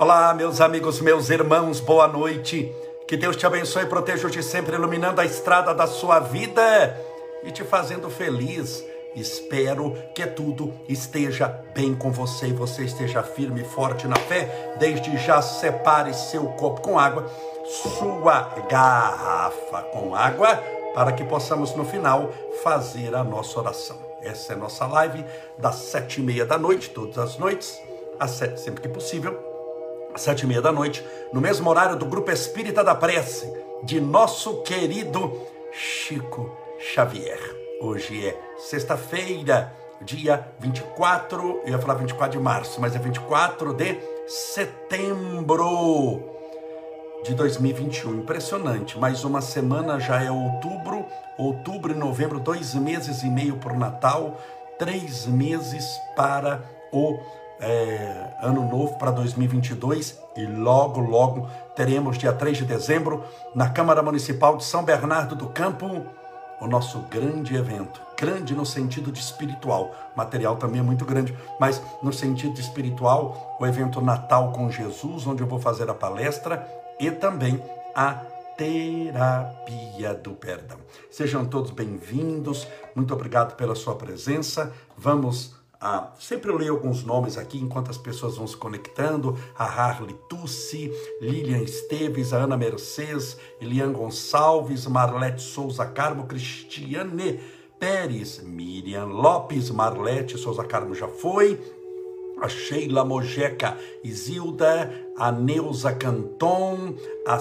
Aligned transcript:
Olá, 0.00 0.32
meus 0.32 0.60
amigos, 0.60 1.00
meus 1.00 1.28
irmãos, 1.28 1.80
boa 1.80 2.06
noite. 2.06 2.72
Que 3.08 3.16
Deus 3.16 3.34
te 3.34 3.44
abençoe 3.44 3.82
e 3.82 3.86
proteja-te 3.86 4.40
sempre, 4.44 4.76
iluminando 4.76 5.20
a 5.20 5.24
estrada 5.24 5.74
da 5.74 5.88
sua 5.88 6.20
vida 6.20 6.96
e 7.42 7.50
te 7.50 7.64
fazendo 7.64 8.08
feliz. 8.08 8.84
Espero 9.16 9.92
que 10.14 10.24
tudo 10.24 10.72
esteja 10.88 11.48
bem 11.74 11.96
com 11.96 12.12
você 12.12 12.46
e 12.46 12.52
você 12.52 12.84
esteja 12.84 13.24
firme 13.24 13.62
e 13.62 13.64
forte 13.64 14.06
na 14.06 14.14
fé. 14.14 14.76
Desde 14.78 15.16
já 15.16 15.42
separe 15.42 16.14
seu 16.14 16.44
copo 16.50 16.80
com 16.80 16.96
água, 16.96 17.26
sua 17.66 18.54
garrafa 18.70 19.82
com 19.92 20.14
água, 20.14 20.62
para 20.94 21.10
que 21.10 21.24
possamos 21.24 21.74
no 21.74 21.84
final 21.84 22.30
fazer 22.62 23.16
a 23.16 23.24
nossa 23.24 23.58
oração. 23.58 23.98
Essa 24.22 24.52
é 24.52 24.54
a 24.54 24.58
nossa 24.60 24.86
live 24.86 25.24
das 25.58 25.74
sete 25.74 26.20
e 26.20 26.22
meia 26.22 26.46
da 26.46 26.56
noite, 26.56 26.88
todas 26.90 27.18
as 27.18 27.36
noites, 27.36 27.76
às 28.20 28.30
sete, 28.30 28.60
sempre 28.60 28.80
que 28.82 28.88
possível 28.88 29.47
sete 30.16 30.42
e 30.42 30.46
meia 30.46 30.60
da 30.60 30.72
noite, 30.72 31.04
no 31.32 31.40
mesmo 31.40 31.68
horário 31.68 31.96
do 31.96 32.06
Grupo 32.06 32.30
Espírita 32.30 32.82
da 32.82 32.94
Prece, 32.94 33.50
de 33.82 34.00
nosso 34.00 34.62
querido 34.62 35.40
Chico 35.72 36.56
Xavier. 36.78 37.38
Hoje 37.80 38.26
é 38.26 38.40
sexta-feira, 38.58 39.72
dia 40.00 40.48
24, 40.58 41.62
eu 41.64 41.72
ia 41.72 41.78
falar 41.78 41.94
24 41.94 42.38
de 42.38 42.42
março, 42.42 42.80
mas 42.80 42.94
é 42.96 42.98
24 42.98 43.72
de 43.74 43.98
setembro 44.26 46.22
de 47.24 47.34
2021. 47.34 48.20
Impressionante, 48.20 48.98
mais 48.98 49.24
uma 49.24 49.40
semana 49.40 50.00
já 50.00 50.22
é 50.22 50.30
outubro, 50.30 51.06
outubro 51.36 51.92
e 51.92 51.96
novembro, 51.96 52.40
dois 52.40 52.74
meses 52.74 53.22
e 53.22 53.28
meio 53.28 53.56
para 53.56 53.72
o 53.72 53.78
Natal, 53.78 54.36
três 54.78 55.26
meses 55.26 56.00
para 56.16 56.62
o 56.92 57.18
é, 57.60 58.36
ano 58.40 58.68
novo 58.68 58.98
para 58.98 59.10
2022 59.10 60.18
e 60.36 60.46
logo, 60.46 61.00
logo 61.00 61.48
teremos, 61.74 62.18
dia 62.18 62.32
3 62.32 62.58
de 62.58 62.64
dezembro, 62.64 63.24
na 63.54 63.68
Câmara 63.70 64.02
Municipal 64.02 64.56
de 64.56 64.64
São 64.64 64.84
Bernardo 64.84 65.34
do 65.34 65.48
Campo, 65.48 66.06
o 66.60 66.66
nosso 66.66 67.00
grande 67.10 67.54
evento. 67.54 68.00
Grande 68.16 68.54
no 68.54 68.66
sentido 68.66 69.12
de 69.12 69.20
espiritual, 69.20 69.94
material 70.16 70.56
também 70.56 70.80
é 70.80 70.84
muito 70.84 71.04
grande, 71.04 71.36
mas 71.60 71.80
no 72.02 72.12
sentido 72.12 72.58
espiritual, 72.58 73.56
o 73.60 73.66
evento 73.66 74.00
Natal 74.00 74.52
com 74.52 74.70
Jesus, 74.70 75.26
onde 75.26 75.42
eu 75.42 75.46
vou 75.46 75.60
fazer 75.60 75.88
a 75.88 75.94
palestra 75.94 76.66
e 76.98 77.10
também 77.10 77.62
a 77.94 78.14
terapia 78.56 80.14
do 80.14 80.32
perdão. 80.32 80.78
Sejam 81.12 81.44
todos 81.46 81.70
bem-vindos, 81.70 82.66
muito 82.92 83.14
obrigado 83.14 83.54
pela 83.54 83.76
sua 83.76 83.94
presença. 83.94 84.72
Vamos 84.96 85.57
ah, 85.80 86.12
sempre 86.18 86.50
eu 86.50 86.56
leio 86.56 86.72
alguns 86.72 87.04
nomes 87.04 87.38
aqui 87.38 87.56
enquanto 87.56 87.88
as 87.88 87.96
pessoas 87.96 88.36
vão 88.36 88.48
se 88.48 88.56
conectando. 88.56 89.38
A 89.56 89.64
Harley 89.64 90.16
Tussi, 90.28 90.92
Lilian 91.20 91.62
Esteves, 91.62 92.32
a 92.32 92.38
Ana 92.38 92.56
Mercedes, 92.56 93.36
Elian 93.60 93.92
Gonçalves, 93.92 94.86
Marlete 94.86 95.40
Souza 95.40 95.86
Carmo, 95.86 96.26
Cristiane 96.26 97.38
Pérez, 97.78 98.42
Miriam 98.42 99.06
Lopes, 99.06 99.70
Marlete 99.70 100.36
Souza 100.36 100.64
Carmo 100.64 100.96
já 100.96 101.06
foi, 101.06 101.60
a 102.42 102.48
Sheila 102.48 103.04
Mojeca 103.04 103.76
Isilda, 104.02 104.92
a 105.16 105.30
Neuza 105.30 105.92
Canton, 105.92 106.96
a 107.24 107.38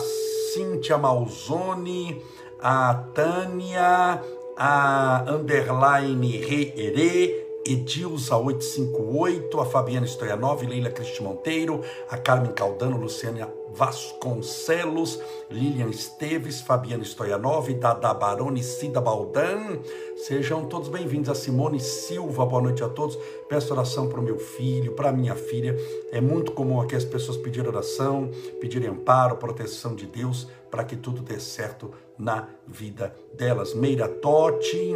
Cíntia 0.53 0.97
Malzone, 0.99 2.21
a 2.61 2.93
Tânia, 3.15 4.21
a 4.55 5.25
Underline 5.27 6.37
Re 6.37 7.46
Edilza 7.67 8.37
858, 8.37 9.59
a 9.59 9.65
Fabiana 9.65 10.07
Stoianov, 10.07 10.63
Leila 10.63 10.89
Cristi 10.89 11.21
Monteiro, 11.21 11.81
a 12.09 12.17
Carmen 12.17 12.53
Caldano, 12.53 12.95
Luciana 12.95 13.49
Vasconcelos, 13.73 15.19
Lilian 15.51 15.89
Esteves, 15.89 16.61
Fabiana 16.61 17.03
Stoianov, 17.03 17.67
Dada 17.73 18.13
Baroni, 18.13 18.63
Cida 18.63 19.01
Baldan. 19.01 19.79
Sejam 20.15 20.65
todos 20.65 20.87
bem-vindos. 20.87 21.27
A 21.27 21.35
Simone 21.35 21.81
Silva, 21.81 22.45
boa 22.45 22.61
noite 22.61 22.85
a 22.85 22.87
todos. 22.87 23.19
Peço 23.49 23.73
oração 23.73 24.07
para 24.07 24.21
o 24.21 24.23
meu 24.23 24.39
filho, 24.39 24.93
para 24.93 25.11
minha 25.11 25.35
filha. 25.35 25.75
É 26.13 26.21
muito 26.21 26.53
comum 26.53 26.79
aqui 26.79 26.95
as 26.95 27.03
pessoas 27.03 27.35
pedirem 27.35 27.67
oração, 27.67 28.31
pedirem 28.61 28.87
amparo, 28.87 29.35
proteção 29.35 29.93
de 29.93 30.05
Deus, 30.05 30.47
para 30.71 30.85
que 30.85 30.95
tudo 30.95 31.21
dê 31.21 31.37
certo 31.37 31.91
na 32.17 32.47
vida 32.65 33.13
delas. 33.33 33.73
Meira 33.73 34.07
Totti, 34.07 34.95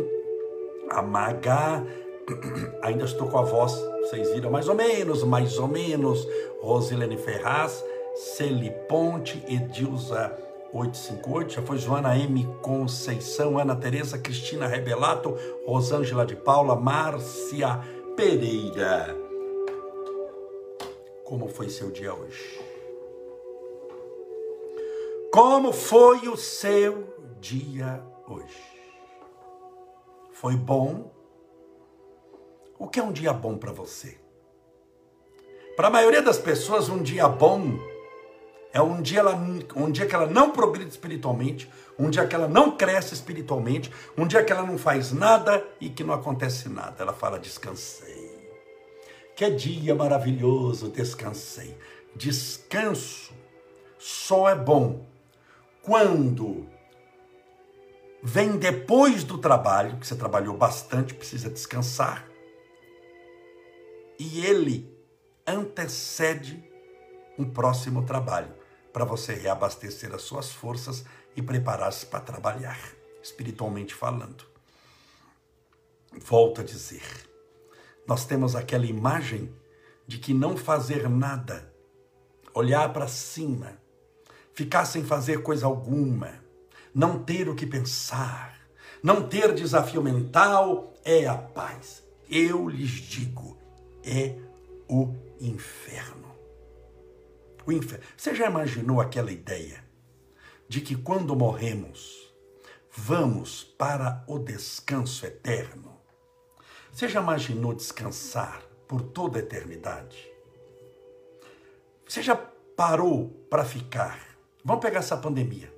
a 0.90 1.02
Maga, 1.02 1.86
ainda 2.82 3.06
estou 3.06 3.28
com 3.28 3.38
a 3.38 3.44
voz, 3.44 3.74
vocês 4.02 4.32
viram 4.34 4.52
mais 4.52 4.68
ou 4.68 4.76
menos, 4.76 5.24
mais 5.24 5.58
ou 5.58 5.68
menos. 5.68 6.28
Rosilene 6.62 7.18
Ferraz, 7.18 7.84
Celi 8.16 8.72
Ponte, 8.88 9.44
Edilza 9.48 10.38
858, 10.74 11.54
já 11.54 11.62
foi 11.62 11.78
Joana 11.78 12.18
M. 12.18 12.46
Conceição, 12.62 13.58
Ana 13.58 13.76
Tereza, 13.76 14.18
Cristina 14.18 14.68
Rebelato, 14.68 15.36
Rosângela 15.66 16.26
de 16.26 16.36
Paula, 16.36 16.76
Márcia 16.76 17.80
Pereira. 18.16 19.16
Como 21.26 21.48
foi 21.48 21.70
seu 21.70 21.92
dia 21.92 22.14
hoje? 22.14 22.60
Como 25.32 25.72
foi 25.72 26.28
o 26.28 26.36
seu 26.36 27.06
dia 27.40 28.04
hoje? 28.28 28.72
Foi 30.32 30.56
bom? 30.56 31.12
O 32.82 32.88
que 32.88 33.00
é 33.00 33.04
um 33.04 33.12
dia 33.12 33.32
bom 33.32 33.60
para 33.60 33.72
você? 33.72 34.18
Para 35.76 35.88
a 35.88 35.92
maioria 35.92 36.20
das 36.20 36.40
pessoas, 36.40 36.90
um 36.90 37.04
dia 37.04 37.28
bom 37.28 37.78
é 38.74 38.82
um 38.82 39.04
dia, 39.04 39.20
ela, 39.20 39.36
um 39.76 39.92
dia 39.92 40.08
que 40.08 40.16
ela 40.16 40.26
não 40.26 40.50
progride 40.50 40.90
espiritualmente, 40.90 41.70
um 42.00 42.10
dia 42.10 42.26
que 42.26 42.34
ela 42.34 42.48
não 42.48 42.76
cresce 42.76 43.14
espiritualmente, 43.14 43.92
um 44.18 44.26
dia 44.26 44.44
que 44.44 44.52
ela 44.52 44.64
não 44.64 44.80
faz 44.80 45.12
nada 45.12 45.64
e 45.80 45.92
que 45.92 46.04
não 46.04 46.12
acontece 46.12 46.70
nada. 46.70 46.96
Ela 47.04 47.14
fala: 47.14 47.38
descansei. 47.38 48.50
Que 49.36 49.52
dia 49.52 49.94
maravilhoso, 49.94 50.90
descansei. 50.90 51.78
Descanso 52.16 53.32
só 54.00 54.50
é 54.50 54.56
bom 54.56 55.06
quando 55.84 56.66
vem 58.24 58.58
depois 58.58 59.24
do 59.24 59.38
trabalho, 59.38 59.98
que 59.98 60.08
você 60.08 60.16
trabalhou 60.16 60.58
bastante, 60.58 61.14
precisa 61.14 61.48
descansar, 61.48 62.31
e 64.22 64.46
ele 64.46 64.96
antecede 65.48 66.64
um 67.40 67.50
próximo 67.50 68.06
trabalho 68.06 68.54
para 68.94 69.04
você 69.04 69.34
reabastecer 69.34 70.14
as 70.14 70.22
suas 70.22 70.52
forças 70.52 71.04
e 71.36 71.42
preparar-se 71.42 72.06
para 72.06 72.20
trabalhar, 72.20 72.80
espiritualmente 73.24 73.96
falando. 73.96 74.46
Volto 76.20 76.62
a 76.62 76.64
dizer, 76.64 77.02
nós 78.06 78.24
temos 78.24 78.56
aquela 78.56 78.86
imagem 78.86 79.52
de 80.06 80.20
que 80.20 80.36
não 80.36 80.56
fazer 80.56 81.10
nada, 81.10 81.74
olhar 82.54 82.94
para 82.94 83.08
cima, 83.08 83.82
ficar 84.54 84.86
sem 84.86 85.04
fazer 85.04 85.42
coisa 85.42 85.66
alguma, 85.66 86.44
não 86.94 87.24
ter 87.24 87.50
o 87.50 87.56
que 87.56 87.66
pensar, 87.66 88.56
não 89.02 89.28
ter 89.28 89.52
desafio 89.52 90.04
mental 90.04 90.94
é 91.04 91.26
a 91.26 91.40
paz. 91.40 92.04
Eu 92.30 92.70
lhes 92.70 92.92
digo, 92.92 93.61
é 94.04 94.36
o 94.88 95.14
inferno. 95.40 96.36
O 97.66 97.72
inferno. 97.72 98.04
Você 98.18 98.36
já 98.36 98.48
imaginou 98.48 99.00
aquela 99.00 99.32
ideia 99.32 99.84
de 100.68 100.82
que 100.82 100.96
quando 100.96 101.36
morremos, 101.36 102.34
vamos 102.92 103.64
para 103.64 104.24
o 104.28 104.40
descanso 104.40 105.26
eterno? 105.26 106.00
Você 106.92 107.08
já 107.08 107.22
imaginou 107.22 107.74
descansar 107.74 108.62
por 108.88 109.02
toda 109.02 109.40
a 109.40 109.42
eternidade? 109.42 110.30
Você 112.08 112.22
já 112.22 112.36
parou 112.36 113.30
para 113.50 113.64
ficar? 113.64 114.20
Vamos 114.64 114.82
pegar 114.82 115.00
essa 115.00 115.16
pandemia. 115.16 115.74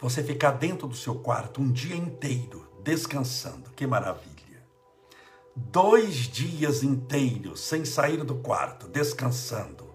Você 0.00 0.22
ficar 0.22 0.52
dentro 0.52 0.88
do 0.88 0.96
seu 0.96 1.16
quarto 1.16 1.60
um 1.60 1.70
dia 1.70 1.94
inteiro 1.94 2.66
descansando. 2.82 3.70
Que 3.70 3.86
maravilha 3.86 4.31
dois 5.54 6.14
dias 6.14 6.82
inteiros 6.82 7.60
sem 7.60 7.84
sair 7.84 8.24
do 8.24 8.36
quarto, 8.36 8.88
descansando, 8.88 9.92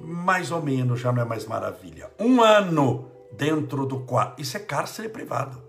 mais 0.00 0.50
ou 0.50 0.60
menos 0.60 1.00
já 1.00 1.12
não 1.12 1.22
é 1.22 1.24
mais 1.24 1.46
maravilha. 1.46 2.10
Um 2.18 2.42
ano 2.42 3.10
dentro 3.32 3.86
do 3.86 4.00
quarto, 4.00 4.40
isso 4.40 4.56
é 4.56 4.60
cárcere 4.60 5.08
privado. 5.08 5.62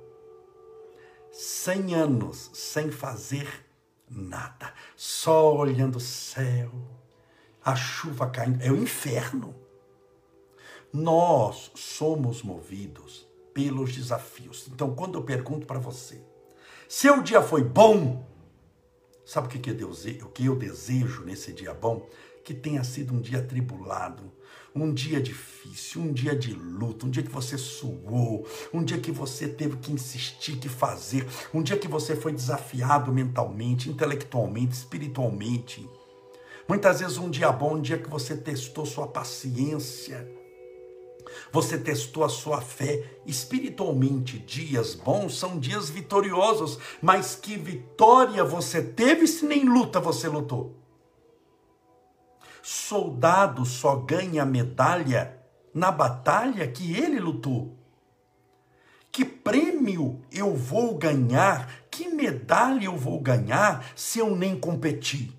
Cem 1.32 1.94
anos 1.96 2.50
sem 2.54 2.92
fazer 2.92 3.48
nada, 4.10 4.74
só 4.96 5.56
olhando 5.56 5.98
o 5.98 6.02
céu, 6.02 6.72
a 7.64 7.76
chuva 7.76 8.30
caindo, 8.30 8.62
é 8.62 8.72
o 8.72 8.78
inferno. 8.78 9.56
Nós 10.92 11.72
somos 11.76 12.44
movidos 12.44 13.28
pelos 13.54 13.94
desafios. 13.94 14.68
Então, 14.72 14.94
quando 14.94 15.18
eu 15.18 15.24
pergunto 15.24 15.66
para 15.66 15.80
você, 15.80 16.22
seu 16.88 17.24
dia 17.24 17.42
foi 17.42 17.64
bom, 17.64 18.24
Sabe 19.26 19.48
o 19.48 19.50
que, 19.50 19.60
que, 19.60 19.74
Deus, 19.74 20.06
o 20.06 20.28
que 20.28 20.46
eu 20.46 20.56
desejo 20.56 21.24
nesse 21.24 21.54
dia 21.54 21.74
bom? 21.74 22.08
Que 22.44 22.54
tenha 22.54 22.84
sido 22.84 23.14
um 23.14 23.22
dia 23.22 23.42
tribulado, 23.42 24.30
um 24.76 24.94
dia 24.94 25.22
difícil, 25.22 26.02
um 26.02 26.12
dia 26.12 26.36
de 26.36 26.54
luta, 26.54 27.06
um 27.06 27.10
dia 27.10 27.24
que 27.24 27.32
você 27.32 27.58
suou, 27.58 28.46
um 28.74 28.84
dia 28.84 28.98
que 28.98 29.12
você 29.12 29.48
teve 29.48 29.78
que 29.78 29.94
insistir, 29.94 30.58
que 30.58 30.68
fazer, 30.68 31.26
um 31.54 31.64
dia 31.64 31.78
que 31.78 31.88
você 31.88 32.18
foi 32.18 32.34
desafiado 32.34 33.14
mentalmente, 33.14 33.90
intelectualmente, 33.90 34.76
espiritualmente. 34.76 35.90
Muitas 36.68 37.00
vezes 37.00 37.18
um 37.18 37.30
dia 37.30 37.52
bom, 37.52 37.76
um 37.76 37.82
dia 37.82 37.98
que 37.98 38.10
você 38.10 38.36
testou 38.36 38.86
sua 38.86 39.08
paciência, 39.08 40.30
você 41.52 41.78
testou 41.78 42.24
a 42.24 42.30
sua 42.30 42.62
fé 42.62 43.20
espiritualmente. 43.26 44.40
Dias 44.40 44.96
bons 44.96 45.38
são 45.38 45.60
dias 45.60 45.90
vitoriosos, 45.90 46.80
mas 47.02 47.36
que 47.36 47.58
vitória 47.58 48.44
você 48.44 48.82
teve 48.82 49.28
se 49.28 49.46
nem 49.46 49.66
luta 49.66 50.00
você 50.00 50.28
lutou? 50.28 50.76
Soldado 52.62 53.66
só 53.66 53.96
ganha 53.96 54.46
medalha 54.46 55.38
na 55.74 55.92
batalha 55.92 56.68
que 56.68 56.96
ele 56.96 57.20
lutou. 57.20 57.78
Que 59.12 59.24
prêmio 59.24 60.22
eu 60.32 60.56
vou 60.56 60.98
ganhar? 60.98 61.70
Que 61.92 62.08
medalha 62.08 62.86
eu 62.86 62.98
vou 62.98 63.20
ganhar 63.20 63.86
se 63.96 64.18
eu 64.18 64.36
nem 64.36 64.60
competi? 64.60 65.38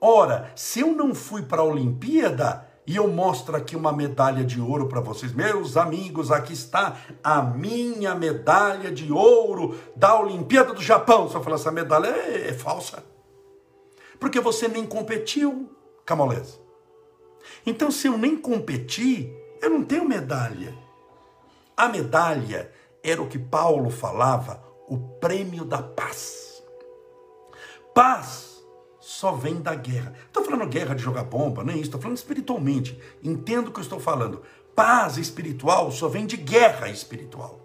Ora, 0.00 0.50
se 0.56 0.80
eu 0.80 0.96
não 0.96 1.14
fui 1.14 1.42
para 1.42 1.60
a 1.60 1.64
Olimpíada, 1.64 2.66
e 2.86 2.96
eu 2.96 3.06
mostro 3.06 3.56
aqui 3.56 3.76
uma 3.76 3.92
medalha 3.92 4.44
de 4.44 4.60
ouro 4.60 4.88
para 4.88 5.00
vocês, 5.00 5.32
meus 5.32 5.76
amigos. 5.76 6.32
Aqui 6.32 6.52
está 6.52 6.96
a 7.22 7.40
minha 7.40 8.14
medalha 8.14 8.90
de 8.90 9.12
ouro 9.12 9.78
da 9.94 10.20
Olimpíada 10.20 10.72
do 10.72 10.82
Japão. 10.82 11.28
Você 11.28 11.40
fala, 11.40 11.54
essa 11.54 11.70
medalha 11.70 12.08
é, 12.08 12.48
é 12.48 12.52
falsa. 12.52 13.04
Porque 14.18 14.40
você 14.40 14.66
nem 14.66 14.84
competiu, 14.84 15.70
Camolese. 16.04 16.60
Então, 17.64 17.90
se 17.90 18.08
eu 18.08 18.18
nem 18.18 18.36
competi, 18.36 19.32
eu 19.60 19.70
não 19.70 19.84
tenho 19.84 20.04
medalha. 20.04 20.76
A 21.76 21.88
medalha 21.88 22.72
era 23.02 23.22
o 23.22 23.28
que 23.28 23.38
Paulo 23.38 23.90
falava, 23.90 24.62
o 24.88 24.98
prêmio 25.20 25.64
da 25.64 25.80
paz. 25.80 26.62
Paz 27.94 28.51
só 29.02 29.32
vem 29.32 29.60
da 29.60 29.74
guerra. 29.74 30.14
Estou 30.26 30.44
falando 30.44 30.64
guerra 30.68 30.94
de 30.94 31.02
jogar 31.02 31.24
bomba, 31.24 31.64
nem 31.64 31.74
isso, 31.74 31.86
estou 31.86 32.00
falando 32.00 32.16
espiritualmente. 32.16 32.96
Entendo 33.20 33.66
o 33.66 33.72
que 33.72 33.80
eu 33.80 33.82
estou 33.82 33.98
falando. 33.98 34.42
Paz 34.76 35.16
espiritual 35.16 35.90
só 35.90 36.06
vem 36.06 36.24
de 36.24 36.36
guerra 36.36 36.88
espiritual. 36.88 37.58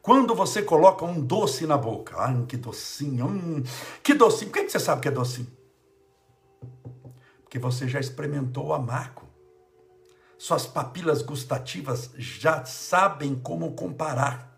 Quando 0.00 0.36
você 0.36 0.62
coloca 0.62 1.04
um 1.04 1.20
doce 1.20 1.66
na 1.66 1.76
boca, 1.76 2.14
ai, 2.16 2.44
que 2.46 2.56
docinho, 2.56 3.26
hum, 3.26 3.62
que 4.00 4.14
docinho. 4.14 4.52
Por 4.52 4.62
que 4.62 4.70
você 4.70 4.78
sabe 4.78 5.02
que 5.02 5.08
é 5.08 5.10
docinho? 5.10 5.50
Porque 7.42 7.58
você 7.58 7.88
já 7.88 7.98
experimentou 7.98 8.66
o 8.66 8.72
amargo. 8.72 9.24
Suas 10.38 10.64
papilas 10.64 11.22
gustativas 11.22 12.12
já 12.16 12.64
sabem 12.64 13.34
como 13.34 13.72
comparar. 13.72 14.57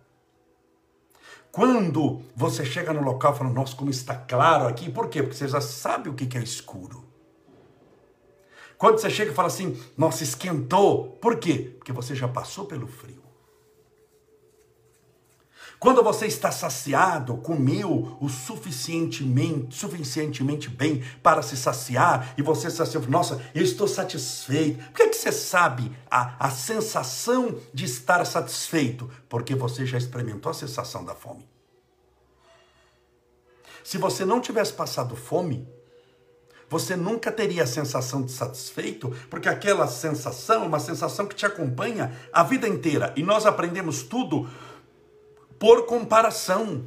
Quando 1.52 2.22
você 2.34 2.64
chega 2.64 2.92
no 2.92 3.02
local 3.02 3.34
e 3.34 3.38
fala, 3.38 3.50
nossa, 3.50 3.74
como 3.74 3.90
está 3.90 4.14
claro 4.14 4.68
aqui, 4.68 4.90
por 4.90 5.08
quê? 5.08 5.22
Porque 5.22 5.36
você 5.36 5.48
já 5.48 5.60
sabe 5.60 6.08
o 6.08 6.14
que 6.14 6.38
é 6.38 6.42
escuro. 6.42 7.04
Quando 8.78 8.98
você 8.98 9.10
chega 9.10 9.32
e 9.32 9.34
fala 9.34 9.48
assim, 9.48 9.78
nossa, 9.96 10.22
esquentou, 10.22 11.18
por 11.20 11.38
quê? 11.38 11.74
Porque 11.76 11.92
você 11.92 12.14
já 12.14 12.26
passou 12.26 12.64
pelo 12.64 12.86
frio. 12.86 13.19
Quando 15.80 16.02
você 16.02 16.26
está 16.26 16.52
saciado, 16.52 17.38
comeu 17.38 18.18
o 18.20 18.28
suficientemente, 18.28 19.74
suficientemente 19.74 20.68
bem 20.68 21.02
para 21.22 21.40
se 21.40 21.56
saciar, 21.56 22.34
e 22.36 22.42
você 22.42 22.66
está 22.66 22.82
assim, 22.82 22.98
nossa, 23.08 23.40
eu 23.54 23.62
estou 23.62 23.88
satisfeito. 23.88 24.76
Por 24.90 24.92
que, 24.92 25.08
que 25.08 25.16
você 25.16 25.32
sabe 25.32 25.90
a, 26.10 26.34
a 26.38 26.50
sensação 26.50 27.56
de 27.72 27.86
estar 27.86 28.26
satisfeito? 28.26 29.10
Porque 29.26 29.54
você 29.54 29.86
já 29.86 29.96
experimentou 29.96 30.50
a 30.50 30.54
sensação 30.54 31.02
da 31.02 31.14
fome. 31.14 31.48
Se 33.82 33.96
você 33.96 34.26
não 34.26 34.38
tivesse 34.38 34.74
passado 34.74 35.16
fome, 35.16 35.66
você 36.68 36.94
nunca 36.94 37.32
teria 37.32 37.64
a 37.64 37.66
sensação 37.66 38.22
de 38.22 38.30
satisfeito, 38.30 39.10
porque 39.30 39.48
aquela 39.48 39.88
sensação 39.88 40.62
é 40.62 40.66
uma 40.66 40.78
sensação 40.78 41.26
que 41.26 41.34
te 41.34 41.44
acompanha 41.44 42.12
a 42.30 42.44
vida 42.44 42.68
inteira. 42.68 43.14
E 43.16 43.22
nós 43.22 43.46
aprendemos 43.46 44.02
tudo 44.02 44.46
por 45.60 45.84
comparação. 45.84 46.82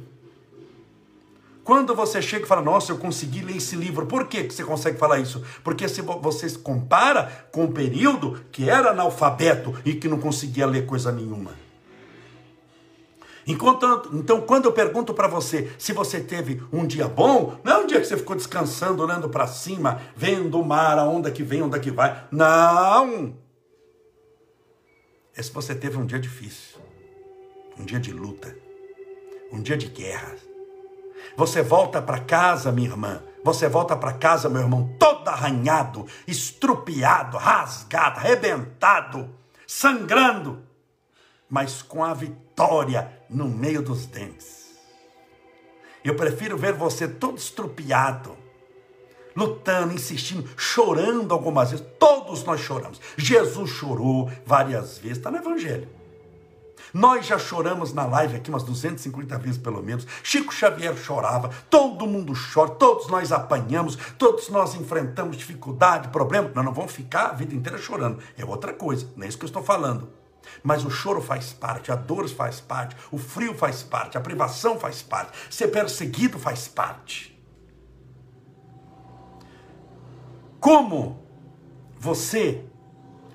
Quando 1.62 1.94
você 1.94 2.20
chega 2.20 2.44
e 2.44 2.48
fala, 2.48 2.60
nossa, 2.60 2.92
eu 2.92 2.98
consegui 2.98 3.40
ler 3.40 3.56
esse 3.56 3.76
livro, 3.76 4.04
por 4.04 4.26
que 4.26 4.42
você 4.42 4.64
consegue 4.64 4.98
falar 4.98 5.20
isso? 5.20 5.42
Porque 5.62 5.88
se 5.88 6.02
você 6.02 6.50
compara 6.58 7.48
com 7.52 7.64
o 7.64 7.72
período 7.72 8.44
que 8.52 8.68
era 8.68 8.90
analfabeto 8.90 9.74
e 9.82 9.94
que 9.94 10.08
não 10.08 10.18
conseguia 10.18 10.66
ler 10.66 10.84
coisa 10.84 11.10
nenhuma. 11.10 11.52
Enquanto, 13.46 14.10
então, 14.12 14.40
quando 14.40 14.66
eu 14.66 14.72
pergunto 14.72 15.14
para 15.14 15.28
você 15.28 15.72
se 15.78 15.92
você 15.92 16.20
teve 16.20 16.62
um 16.72 16.86
dia 16.86 17.06
bom, 17.06 17.58
não 17.62 17.72
é 17.72 17.78
um 17.78 17.86
dia 17.86 18.00
que 18.00 18.06
você 18.06 18.16
ficou 18.16 18.34
descansando, 18.34 19.02
olhando 19.02 19.28
para 19.28 19.46
cima, 19.46 20.02
vendo 20.16 20.60
o 20.60 20.64
mar, 20.64 20.98
a 20.98 21.04
onda 21.04 21.30
que 21.30 21.42
vem, 21.42 21.60
a 21.60 21.64
onda 21.64 21.78
que 21.78 21.90
vai. 21.90 22.26
Não! 22.30 23.36
É 25.36 25.42
se 25.42 25.52
você 25.52 25.74
teve 25.74 25.96
um 25.96 26.04
dia 26.04 26.18
difícil, 26.18 26.78
um 27.78 27.84
dia 27.84 28.00
de 28.00 28.12
luta 28.12 28.63
um 29.54 29.62
dia 29.62 29.76
de 29.76 29.86
guerra. 29.86 30.34
Você 31.36 31.62
volta 31.62 32.02
para 32.02 32.20
casa, 32.20 32.72
minha 32.72 32.88
irmã. 32.88 33.22
Você 33.42 33.68
volta 33.68 33.96
para 33.96 34.12
casa, 34.12 34.48
meu 34.48 34.62
irmão, 34.62 34.94
todo 34.98 35.28
arranhado, 35.28 36.06
estrupiado, 36.26 37.36
rasgado, 37.36 38.18
arrebentado, 38.18 39.30
sangrando, 39.66 40.62
mas 41.48 41.82
com 41.82 42.02
a 42.02 42.14
vitória 42.14 43.12
no 43.28 43.46
meio 43.46 43.82
dos 43.82 44.06
dentes. 44.06 44.64
Eu 46.02 46.16
prefiro 46.16 46.56
ver 46.56 46.72
você 46.72 47.06
todo 47.06 47.38
estrupiado, 47.38 48.36
lutando, 49.36 49.94
insistindo, 49.94 50.48
chorando 50.56 51.32
algumas 51.32 51.70
vezes. 51.70 51.86
Todos 51.98 52.44
nós 52.44 52.60
choramos. 52.60 53.00
Jesus 53.16 53.70
chorou 53.70 54.30
várias 54.46 54.98
vezes, 54.98 55.18
está 55.18 55.30
no 55.30 55.38
Evangelho. 55.38 55.88
Nós 56.94 57.26
já 57.26 57.36
choramos 57.36 57.92
na 57.92 58.06
live 58.06 58.36
aqui 58.36 58.48
umas 58.48 58.62
250 58.62 59.36
vezes 59.38 59.58
pelo 59.58 59.82
menos. 59.82 60.06
Chico 60.22 60.54
Xavier 60.54 60.96
chorava, 60.96 61.50
todo 61.68 62.06
mundo 62.06 62.32
chora, 62.54 62.70
todos 62.70 63.08
nós 63.08 63.32
apanhamos, 63.32 63.96
todos 64.16 64.48
nós 64.48 64.76
enfrentamos 64.76 65.36
dificuldade, 65.36 66.08
problema. 66.10 66.52
Nós 66.54 66.64
não 66.64 66.72
vamos 66.72 66.92
ficar 66.92 67.30
a 67.30 67.32
vida 67.32 67.52
inteira 67.52 67.78
chorando. 67.78 68.22
É 68.38 68.44
outra 68.44 68.72
coisa, 68.72 69.08
não 69.16 69.24
é 69.24 69.28
isso 69.28 69.36
que 69.36 69.44
eu 69.44 69.48
estou 69.48 69.64
falando. 69.64 70.08
Mas 70.62 70.84
o 70.84 70.90
choro 70.90 71.20
faz 71.20 71.52
parte, 71.52 71.90
a 71.90 71.96
dor 71.96 72.28
faz 72.28 72.60
parte, 72.60 72.94
o 73.10 73.18
frio 73.18 73.54
faz 73.54 73.82
parte, 73.82 74.16
a 74.16 74.20
privação 74.20 74.78
faz 74.78 75.02
parte, 75.02 75.32
ser 75.50 75.68
perseguido 75.68 76.38
faz 76.38 76.68
parte. 76.68 77.36
Como 80.60 81.26
você 81.98 82.64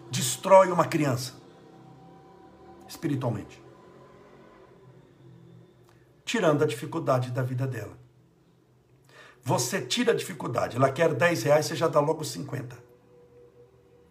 destrói 0.10 0.72
uma 0.72 0.86
criança? 0.86 1.39
Espiritualmente. 2.90 3.64
Tirando 6.26 6.64
a 6.64 6.68
dificuldade 6.68 7.32
da 7.32 7.44
vida 7.44 7.66
dela. 7.66 7.98
Você 9.42 9.82
tira 9.82 10.12
a 10.12 10.16
dificuldade. 10.16 10.76
Ela 10.76 10.92
quer 10.92 11.14
10 11.14 11.44
reais, 11.44 11.66
você 11.68 11.76
já 11.76 11.88
dá 11.88 12.00
logo 12.00 12.24
50. 12.24 12.76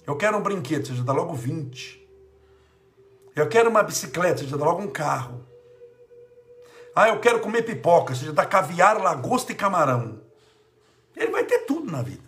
Eu 0.07 0.17
quero 0.17 0.39
um 0.39 0.43
brinquedo, 0.43 0.87
você 0.87 0.95
já 0.95 1.03
dá 1.03 1.13
logo 1.13 1.35
20. 1.35 2.09
Eu 3.37 3.49
quero 3.49 3.69
uma 3.69 3.83
bicicleta, 3.83 4.39
você 4.39 4.47
já 4.47 4.57
dá 4.57 4.65
logo 4.65 4.83
um 4.83 4.91
carro. 4.91 5.45
Ah, 6.95 7.09
eu 7.09 7.21
quero 7.21 7.41
comer 7.41 7.63
pipoca, 7.63 8.15
você 8.15 8.27
já 8.27 8.33
dá 8.33 8.47
caviar, 8.47 9.01
lagosta 9.01 9.53
e 9.53 9.55
camarão. 9.55 10.21
Ele 11.15 11.31
vai 11.31 11.45
ter 11.45 11.59
tudo 11.61 11.91
na 11.91 12.03
vida. 12.03 12.27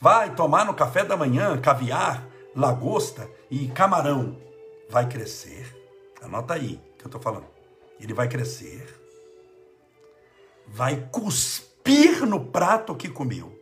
Vai 0.00 0.34
tomar 0.34 0.64
no 0.64 0.74
café 0.74 1.04
da 1.04 1.16
manhã 1.16 1.60
caviar, 1.60 2.28
lagosta 2.54 3.28
e 3.50 3.68
camarão 3.68 4.36
vai 4.88 5.08
crescer. 5.08 5.74
Anota 6.22 6.54
aí 6.54 6.80
que 6.98 7.04
eu 7.04 7.08
estou 7.08 7.20
falando. 7.20 7.46
Ele 8.00 8.14
vai 8.14 8.28
crescer, 8.28 8.86
vai 10.66 11.08
cuspir 11.10 12.24
no 12.26 12.46
prato 12.46 12.94
que 12.94 13.08
comeu. 13.08 13.56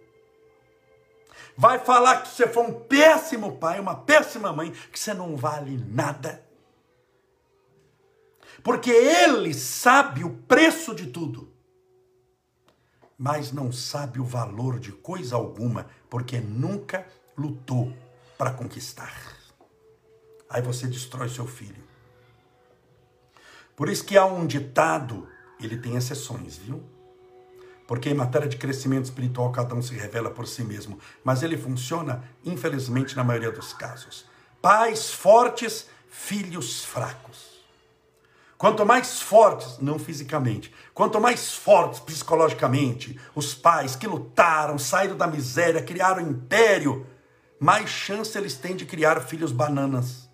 Vai 1.56 1.78
falar 1.78 2.22
que 2.22 2.28
você 2.28 2.46
foi 2.46 2.64
um 2.64 2.80
péssimo 2.80 3.56
pai, 3.56 3.80
uma 3.80 3.94
péssima 3.94 4.52
mãe, 4.52 4.72
que 4.92 4.98
você 4.98 5.14
não 5.14 5.36
vale 5.36 5.78
nada. 5.78 6.44
Porque 8.62 8.90
ele 8.90 9.54
sabe 9.54 10.22
o 10.22 10.30
preço 10.30 10.94
de 10.94 11.06
tudo, 11.06 11.50
mas 13.16 13.52
não 13.52 13.72
sabe 13.72 14.20
o 14.20 14.24
valor 14.24 14.78
de 14.78 14.92
coisa 14.92 15.36
alguma, 15.36 15.88
porque 16.10 16.40
nunca 16.40 17.06
lutou 17.38 17.90
para 18.36 18.50
conquistar. 18.50 19.35
Aí 20.48 20.62
você 20.62 20.86
destrói 20.86 21.28
seu 21.28 21.46
filho. 21.46 21.84
Por 23.74 23.88
isso 23.88 24.04
que 24.04 24.16
há 24.16 24.24
um 24.24 24.46
ditado 24.46 25.28
ele 25.60 25.76
tem 25.76 25.96
exceções, 25.96 26.56
viu? 26.56 26.82
Porque 27.86 28.10
em 28.10 28.14
matéria 28.14 28.48
de 28.48 28.56
crescimento 28.56 29.04
espiritual 29.04 29.52
cada 29.52 29.74
um 29.74 29.82
se 29.82 29.94
revela 29.94 30.30
por 30.30 30.46
si 30.46 30.64
mesmo, 30.64 30.98
mas 31.22 31.42
ele 31.42 31.56
funciona, 31.56 32.24
infelizmente, 32.44 33.16
na 33.16 33.22
maioria 33.22 33.52
dos 33.52 33.72
casos. 33.72 34.26
Pais 34.60 35.10
fortes, 35.10 35.86
filhos 36.08 36.84
fracos. 36.84 37.56
Quanto 38.58 38.86
mais 38.86 39.20
fortes, 39.20 39.78
não 39.78 39.98
fisicamente, 39.98 40.74
quanto 40.94 41.20
mais 41.20 41.54
fortes 41.54 42.00
psicologicamente, 42.00 43.20
os 43.34 43.54
pais 43.54 43.94
que 43.94 44.06
lutaram, 44.06 44.78
saíram 44.78 45.16
da 45.16 45.26
miséria, 45.26 45.82
criaram 45.82 46.22
império, 46.22 47.06
mais 47.60 47.90
chance 47.90 48.36
eles 48.36 48.56
têm 48.56 48.74
de 48.74 48.86
criar 48.86 49.20
filhos 49.20 49.52
bananas. 49.52 50.25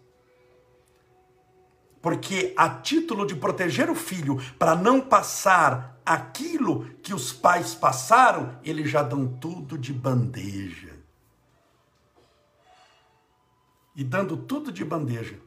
Porque 2.02 2.52
a 2.56 2.68
título 2.68 3.24
de 3.24 3.36
proteger 3.36 3.88
o 3.88 3.94
filho 3.94 4.36
para 4.58 4.74
não 4.74 5.00
passar 5.00 6.00
aquilo 6.04 6.84
que 7.02 7.14
os 7.14 7.32
pais 7.32 7.74
passaram, 7.74 8.58
eles 8.64 8.90
já 8.90 9.02
dão 9.02 9.26
tudo 9.26 9.78
de 9.78 9.92
bandeja. 9.92 10.92
E 13.94 14.02
dando 14.02 14.36
tudo 14.36 14.72
de 14.72 14.84
bandeja, 14.84 15.38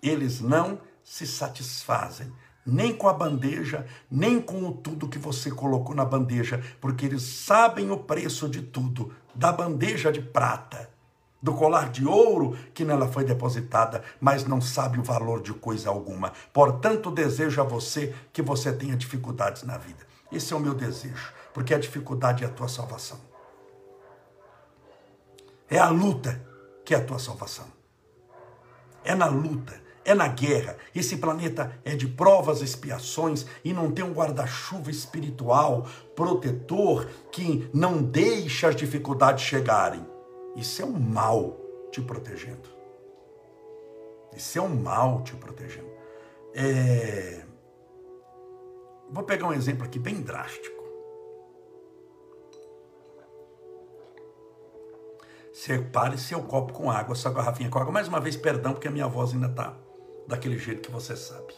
eles 0.00 0.40
não 0.40 0.80
se 1.02 1.26
satisfazem 1.26 2.32
nem 2.64 2.94
com 2.94 3.08
a 3.08 3.12
bandeja, 3.12 3.86
nem 4.10 4.40
com 4.40 4.68
o 4.68 4.72
tudo 4.72 5.08
que 5.08 5.18
você 5.18 5.50
colocou 5.50 5.94
na 5.94 6.04
bandeja, 6.04 6.62
porque 6.80 7.06
eles 7.06 7.22
sabem 7.22 7.90
o 7.90 7.98
preço 7.98 8.48
de 8.48 8.62
tudo, 8.62 9.12
da 9.34 9.50
bandeja 9.50 10.12
de 10.12 10.22
prata, 10.22 10.88
do 11.42 11.52
colar 11.52 11.90
de 11.90 12.06
ouro 12.06 12.56
que 12.72 12.84
nela 12.84 13.08
foi 13.08 13.24
depositada, 13.24 14.02
mas 14.20 14.44
não 14.44 14.60
sabe 14.60 14.98
o 14.98 15.02
valor 15.02 15.42
de 15.42 15.52
coisa 15.52 15.88
alguma. 15.88 16.32
Portanto, 16.52 17.10
desejo 17.10 17.60
a 17.60 17.64
você 17.64 18.14
que 18.32 18.40
você 18.40 18.72
tenha 18.72 18.96
dificuldades 18.96 19.64
na 19.64 19.76
vida. 19.76 20.06
Esse 20.30 20.52
é 20.52 20.56
o 20.56 20.60
meu 20.60 20.74
desejo, 20.74 21.32
porque 21.52 21.74
a 21.74 21.78
dificuldade 21.78 22.44
é 22.44 22.46
a 22.46 22.50
tua 22.50 22.68
salvação. 22.68 23.18
É 25.68 25.78
a 25.78 25.88
luta 25.88 26.40
que 26.84 26.94
é 26.94 26.98
a 26.98 27.04
tua 27.04 27.18
salvação. 27.18 27.66
É 29.04 29.14
na 29.14 29.26
luta 29.26 29.82
é 30.04 30.14
na 30.14 30.28
guerra. 30.28 30.76
Esse 30.94 31.16
planeta 31.16 31.78
é 31.84 31.94
de 31.94 32.06
provas 32.06 32.60
expiações 32.60 33.46
e 33.64 33.72
não 33.72 33.90
tem 33.90 34.04
um 34.04 34.12
guarda-chuva 34.12 34.90
espiritual 34.90 35.86
protetor 36.14 37.06
que 37.30 37.68
não 37.72 38.02
deixa 38.02 38.68
as 38.68 38.76
dificuldades 38.76 39.44
chegarem. 39.44 40.11
Isso 40.54 40.82
é 40.82 40.84
um 40.84 40.98
mal 40.98 41.56
te 41.90 42.00
protegendo. 42.00 42.68
Isso 44.34 44.58
é 44.58 44.62
um 44.62 44.74
mal 44.74 45.22
te 45.22 45.34
protegendo. 45.34 45.90
É... 46.54 47.44
Vou 49.10 49.24
pegar 49.24 49.46
um 49.46 49.52
exemplo 49.52 49.84
aqui 49.84 49.98
bem 49.98 50.20
drástico. 50.20 50.82
Separe 55.52 56.16
seu 56.16 56.42
copo 56.42 56.72
com 56.72 56.90
água, 56.90 57.14
sua 57.14 57.30
garrafinha 57.30 57.68
com 57.68 57.78
água. 57.78 57.92
Mais 57.92 58.08
uma 58.08 58.20
vez, 58.20 58.36
perdão, 58.36 58.72
porque 58.72 58.88
a 58.88 58.90
minha 58.90 59.06
voz 59.06 59.32
ainda 59.32 59.48
está 59.48 59.76
daquele 60.26 60.58
jeito 60.58 60.80
que 60.80 60.90
você 60.90 61.14
sabe. 61.14 61.54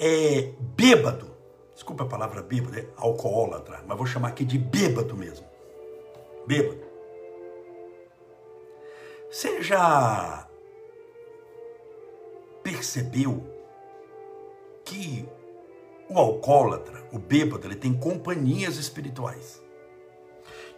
É 0.00 0.52
bêbado, 0.60 1.30
desculpa 1.74 2.04
a 2.04 2.08
palavra 2.08 2.42
bêbado, 2.42 2.78
é 2.78 2.86
alcoólatra, 2.96 3.82
mas 3.86 3.96
vou 3.96 4.06
chamar 4.06 4.28
aqui 4.28 4.44
de 4.44 4.58
bêbado 4.58 5.16
mesmo. 5.16 5.46
Bêbado. 6.46 6.87
Você 9.30 9.62
já 9.62 10.48
percebeu 12.62 13.44
que 14.84 15.28
o 16.08 16.18
alcoólatra, 16.18 17.06
o 17.12 17.18
bêbado, 17.18 17.66
ele 17.66 17.76
tem 17.76 17.92
companhias 17.92 18.78
espirituais? 18.78 19.62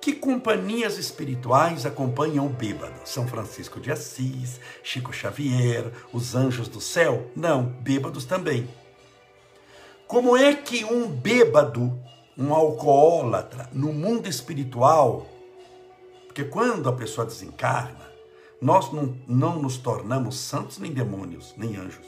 Que 0.00 0.14
companhias 0.14 0.98
espirituais 0.98 1.86
acompanham 1.86 2.46
o 2.46 2.48
bêbado? 2.48 2.94
São 3.04 3.28
Francisco 3.28 3.78
de 3.78 3.92
Assis, 3.92 4.58
Chico 4.82 5.12
Xavier, 5.12 5.92
os 6.12 6.34
anjos 6.34 6.66
do 6.66 6.80
céu? 6.80 7.30
Não, 7.36 7.64
bêbados 7.64 8.24
também. 8.24 8.68
Como 10.08 10.36
é 10.36 10.56
que 10.56 10.84
um 10.84 11.06
bêbado, 11.06 11.96
um 12.36 12.52
alcoólatra, 12.52 13.70
no 13.72 13.92
mundo 13.92 14.28
espiritual, 14.28 15.24
porque 16.26 16.42
quando 16.42 16.88
a 16.88 16.92
pessoa 16.92 17.24
desencarna, 17.24 18.09
nós 18.60 18.92
não, 18.92 19.16
não 19.26 19.62
nos 19.62 19.78
tornamos 19.78 20.38
santos 20.38 20.78
nem 20.78 20.92
demônios, 20.92 21.54
nem 21.56 21.76
anjos, 21.76 22.06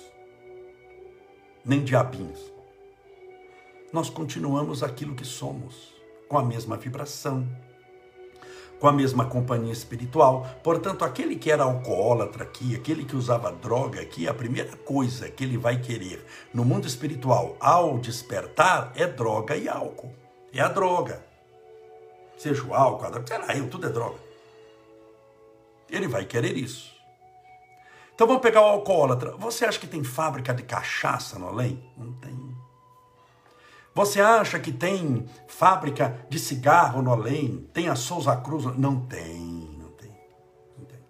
nem 1.64 1.82
diabinhos. 1.82 2.52
Nós 3.90 4.10
continuamos 4.10 4.82
aquilo 4.82 5.14
que 5.14 5.24
somos, 5.24 5.94
com 6.28 6.36
a 6.36 6.44
mesma 6.44 6.76
vibração, 6.76 7.48
com 8.78 8.86
a 8.86 8.92
mesma 8.92 9.24
companhia 9.26 9.72
espiritual. 9.72 10.46
Portanto, 10.62 11.04
aquele 11.04 11.36
que 11.36 11.50
era 11.50 11.62
alcoólatra 11.62 12.44
aqui, 12.44 12.74
aquele 12.74 13.04
que 13.04 13.16
usava 13.16 13.52
droga 13.52 14.00
aqui, 14.00 14.28
a 14.28 14.34
primeira 14.34 14.76
coisa 14.76 15.30
que 15.30 15.44
ele 15.44 15.56
vai 15.56 15.80
querer 15.80 16.24
no 16.52 16.64
mundo 16.64 16.86
espiritual 16.86 17.56
ao 17.60 17.98
despertar 17.98 18.92
é 18.94 19.06
droga 19.06 19.56
e 19.56 19.68
álcool. 19.68 20.12
É 20.52 20.60
a 20.60 20.68
droga. 20.68 21.24
Seja 22.36 22.62
o 22.64 22.74
álcool, 22.74 23.06
a 23.06 23.10
droga, 23.10 23.26
sei 23.26 23.38
lá, 23.38 23.56
eu, 23.56 23.70
tudo 23.70 23.86
é 23.86 23.90
droga. 23.90 24.31
Ele 25.92 26.08
vai 26.08 26.24
querer 26.24 26.56
isso. 26.56 26.90
Então 28.14 28.26
vamos 28.26 28.40
pegar 28.40 28.62
o 28.62 28.64
alcoólatra. 28.64 29.36
Você 29.36 29.66
acha 29.66 29.78
que 29.78 29.86
tem 29.86 30.02
fábrica 30.02 30.54
de 30.54 30.62
cachaça 30.62 31.38
no 31.38 31.48
além? 31.48 31.84
Não 31.98 32.14
tem. 32.14 32.56
Você 33.94 34.18
acha 34.22 34.58
que 34.58 34.72
tem 34.72 35.26
fábrica 35.46 36.24
de 36.30 36.38
cigarro 36.38 37.02
no 37.02 37.12
além? 37.12 37.68
Tem 37.74 37.90
a 37.90 37.94
Souza 37.94 38.34
Cruz? 38.36 38.64
Não 38.78 39.00
tem, 39.00 39.36
não 39.78 39.90
tem, 39.90 40.10
não 40.78 40.84
tem. 40.86 41.00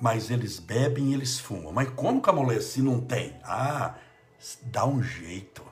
Mas 0.00 0.30
eles 0.30 0.60
bebem 0.60 1.10
e 1.10 1.14
eles 1.14 1.40
fumam. 1.40 1.72
Mas 1.72 1.90
como 1.90 2.22
que 2.22 2.30
amolece 2.30 2.80
não 2.80 3.00
tem? 3.00 3.36
Ah, 3.42 3.96
dá 4.62 4.86
um 4.86 5.02
jeito. 5.02 5.64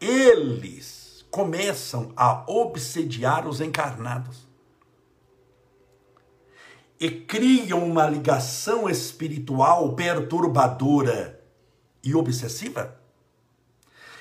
Eles 0.00 1.26
começam 1.30 2.12
a 2.16 2.50
obsediar 2.50 3.46
os 3.46 3.60
encarnados. 3.60 4.49
E 7.00 7.10
criam 7.10 7.82
uma 7.82 8.06
ligação 8.06 8.88
espiritual 8.88 9.94
perturbadora 9.94 11.40
e 12.04 12.14
obsessiva 12.14 13.00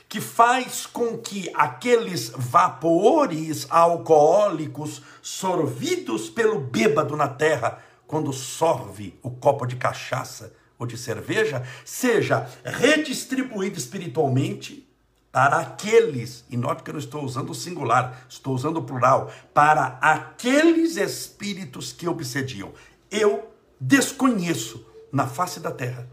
que 0.09 0.19
faz 0.19 0.87
com 0.87 1.19
que 1.19 1.51
aqueles 1.53 2.31
vapores 2.35 3.67
alcoólicos 3.69 5.03
sorvidos 5.21 6.31
pelo 6.31 6.59
bêbado 6.59 7.15
na 7.15 7.27
terra, 7.27 7.77
quando 8.07 8.33
sorve 8.33 9.19
o 9.21 9.29
copo 9.29 9.67
de 9.67 9.75
cachaça 9.75 10.51
ou 10.79 10.87
de 10.87 10.97
cerveja, 10.97 11.63
seja 11.85 12.49
redistribuído 12.65 13.77
espiritualmente 13.77 14.88
para 15.31 15.59
aqueles, 15.59 16.43
e 16.49 16.57
note 16.57 16.83
que 16.83 16.89
eu 16.89 16.93
não 16.93 16.99
estou 16.99 17.23
usando 17.23 17.51
o 17.51 17.55
singular, 17.55 18.25
estou 18.27 18.55
usando 18.55 18.77
o 18.77 18.83
plural, 18.83 19.31
para 19.53 19.99
aqueles 20.01 20.97
espíritos 20.97 21.93
que 21.93 22.07
obsediam. 22.07 22.73
Eu 23.11 23.51
desconheço 23.79 24.85
na 25.11 25.27
face 25.27 25.59
da 25.59 25.71
terra 25.71 26.07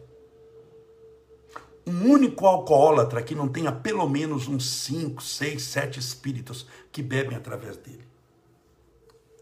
um 1.87 2.11
único 2.11 2.47
alcoólatra 2.47 3.23
que 3.23 3.35
não 3.35 3.47
tenha 3.47 3.71
pelo 3.71 4.09
menos 4.09 4.49
uns 4.49 4.69
5, 4.69 5.23
6, 5.23 5.63
7 5.63 6.01
espíritos 6.01 6.67
que 6.91 7.01
bebem 7.01 7.37
através 7.37 7.77
dele. 7.77 8.05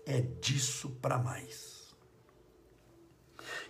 É 0.04 0.20
disso 0.20 0.90
para 1.00 1.16
mais. 1.16 1.94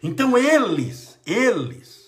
Então 0.02 0.37
eles, 0.37 1.18
eles 1.25 2.03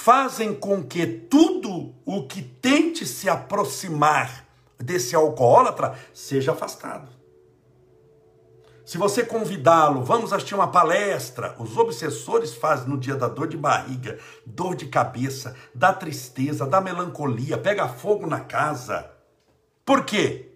fazem 0.00 0.54
com 0.54 0.80
que 0.80 1.04
tudo 1.04 1.92
o 2.06 2.24
que 2.24 2.40
tente 2.40 3.04
se 3.04 3.28
aproximar 3.28 4.46
desse 4.78 5.16
alcoólatra 5.16 5.98
seja 6.14 6.52
afastado. 6.52 7.10
Se 8.86 8.96
você 8.96 9.24
convidá-lo, 9.24 10.04
vamos 10.04 10.32
assistir 10.32 10.54
uma 10.54 10.70
palestra. 10.70 11.56
Os 11.58 11.76
obsessores 11.76 12.54
fazem 12.54 12.88
no 12.88 12.96
dia 12.96 13.16
da 13.16 13.26
dor 13.26 13.48
de 13.48 13.56
barriga, 13.56 14.18
dor 14.46 14.76
de 14.76 14.86
cabeça, 14.86 15.56
da 15.74 15.92
tristeza, 15.92 16.64
da 16.64 16.80
melancolia, 16.80 17.58
pega 17.58 17.88
fogo 17.88 18.24
na 18.24 18.38
casa. 18.38 19.10
Por 19.84 20.04
quê? 20.04 20.52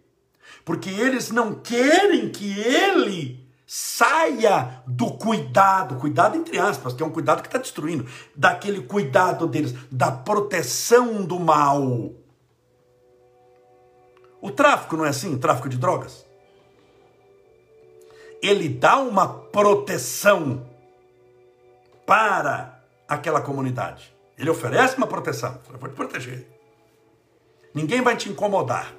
Porque 0.64 0.88
eles 0.88 1.32
não 1.32 1.52
querem 1.52 2.30
que 2.30 2.60
ele 2.60 3.41
saia 3.74 4.82
do 4.86 5.12
cuidado, 5.12 5.96
cuidado 5.96 6.36
entre 6.36 6.58
aspas, 6.58 6.92
que 6.92 7.02
é 7.02 7.06
um 7.06 7.10
cuidado 7.10 7.42
que 7.42 7.48
está 7.48 7.58
destruindo, 7.58 8.06
daquele 8.34 8.82
cuidado 8.82 9.46
deles, 9.46 9.74
da 9.90 10.10
proteção 10.10 11.24
do 11.24 11.38
mal. 11.38 12.12
O 14.40 14.50
tráfico 14.50 14.96
não 14.96 15.06
é 15.06 15.08
assim? 15.08 15.34
O 15.34 15.38
tráfico 15.38 15.68
de 15.68 15.78
drogas? 15.78 16.26
ele 18.42 18.68
dá 18.68 18.98
uma 18.98 19.28
proteção 19.28 20.66
para 22.04 22.82
aquela 23.06 23.40
comunidade. 23.40 24.12
Ele 24.36 24.50
oferece 24.50 24.96
uma 24.96 25.06
proteção. 25.06 25.60
Eu 25.72 25.78
vou 25.78 25.88
te 25.88 25.94
proteger. 25.94 26.48
Ninguém 27.72 28.02
vai 28.02 28.16
te 28.16 28.28
incomodar. 28.28 28.92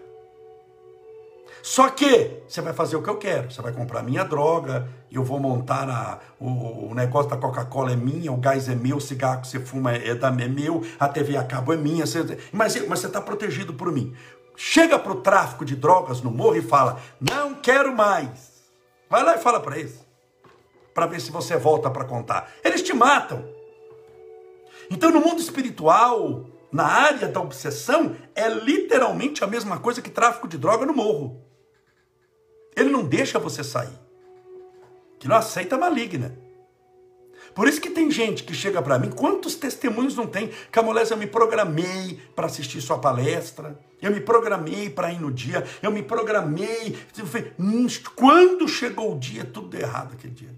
Só 1.66 1.88
que 1.88 2.44
você 2.46 2.60
vai 2.60 2.74
fazer 2.74 2.98
o 2.98 3.02
que 3.02 3.10
eu 3.10 3.16
quero. 3.16 3.50
Você 3.50 3.62
vai 3.62 3.72
comprar 3.72 4.04
minha 4.04 4.26
droga, 4.26 4.86
eu 5.10 5.24
vou 5.24 5.40
montar 5.40 5.90
a, 5.90 6.20
o, 6.38 6.90
o, 6.90 6.94
negócio 6.94 7.32
da 7.32 7.38
Coca-Cola 7.38 7.94
é 7.94 7.96
minha, 7.96 8.34
o 8.34 8.36
gás 8.36 8.68
é 8.68 8.76
meu, 8.76 8.98
o 8.98 9.02
cigarro 9.02 9.40
que 9.40 9.48
você 9.48 9.62
fuma 9.62 9.94
é, 9.94 10.14
da, 10.14 10.28
é 10.28 10.48
meu, 10.50 10.86
a 11.00 11.08
TV 11.08 11.38
a 11.38 11.44
cabo 11.46 11.72
é 11.72 11.78
minha. 11.78 12.06
Você, 12.06 12.38
mas, 12.52 12.76
mas 12.86 13.00
você 13.00 13.08
está 13.08 13.22
protegido 13.22 13.74
por 13.74 13.94
mim. 13.94 14.14
Chega 14.58 15.00
para 15.00 15.14
o 15.14 15.22
tráfico 15.22 15.64
de 15.64 15.78
drogas 15.78 16.20
no 16.20 16.30
morro 16.30 16.58
e 16.58 16.62
fala: 16.62 17.00
Não 17.18 17.56
quero 17.56 17.96
mais. 17.96 18.62
Vai 19.10 19.24
lá 19.24 19.38
e 19.38 19.40
fala 19.40 19.62
para 19.62 19.80
eles. 19.80 20.06
Para 20.94 21.06
ver 21.06 21.22
se 21.22 21.32
você 21.32 21.56
volta 21.56 21.90
para 21.90 22.04
contar. 22.04 22.52
Eles 22.62 22.82
te 22.82 22.92
matam. 22.92 23.42
Então, 24.92 25.12
no 25.12 25.22
mundo 25.22 25.40
espiritual, 25.40 26.46
na 26.70 26.84
área 26.84 27.30
da 27.30 27.40
obsessão, 27.40 28.18
é 28.36 28.50
literalmente 28.50 29.46
a 29.46 29.48
mesma 29.48 29.80
coisa 29.80 30.02
que 30.02 30.10
tráfico 30.10 30.46
de 30.46 30.58
droga 30.58 30.86
no 30.86 30.94
morro. 30.94 31.53
Ele 32.76 32.90
não 32.90 33.04
deixa 33.04 33.40
você 33.40 33.64
sair. 33.64 34.00
Que 35.20 35.28
não 35.28 35.36
aceita 35.36 35.78
maligna. 35.78 36.38
Por 37.54 37.68
isso 37.68 37.80
que 37.80 37.90
tem 37.90 38.10
gente 38.10 38.44
que 38.44 38.54
chega 38.54 38.82
para 38.82 38.98
mim, 38.98 39.12
quantos 39.12 39.56
testemunhos 39.56 40.16
não 40.16 40.26
tem? 40.26 40.50
Camolés, 40.72 41.12
eu 41.12 41.18
me 41.18 41.28
programei 41.28 42.20
para 42.36 42.48
assistir 42.48 42.82
sua 42.82 42.98
palestra, 42.98 43.80
eu 44.02 44.12
me 44.12 44.20
programei 44.20 44.90
para 44.90 45.12
ir 45.12 45.22
no 45.22 45.32
dia, 45.32 45.64
eu 45.82 45.92
me 45.92 46.02
programei. 46.02 46.98
Hum, 47.60 47.86
quando 48.16 48.68
chegou 48.68 49.16
o 49.16 49.20
dia, 49.20 49.46
tudo 49.46 49.70
deu 49.70 49.82
errado 49.82 50.14
aquele 50.14 50.34
dia. 50.34 50.50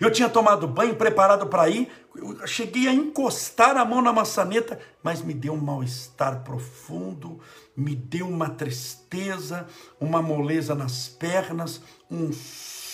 Eu 0.00 0.10
tinha 0.10 0.28
tomado 0.28 0.66
banho, 0.66 0.94
preparado 0.94 1.46
para 1.46 1.68
ir, 1.68 1.90
eu 2.14 2.46
cheguei 2.46 2.86
a 2.88 2.92
encostar 2.92 3.76
a 3.76 3.84
mão 3.84 4.00
na 4.00 4.12
maçaneta, 4.12 4.78
mas 5.02 5.22
me 5.22 5.34
deu 5.34 5.54
um 5.54 5.60
mal-estar 5.60 6.44
profundo, 6.44 7.40
me 7.76 7.94
deu 7.94 8.28
uma 8.28 8.50
tristeza, 8.50 9.66
uma 10.00 10.22
moleza 10.22 10.74
nas 10.74 11.08
pernas, 11.08 11.80
um 12.10 12.30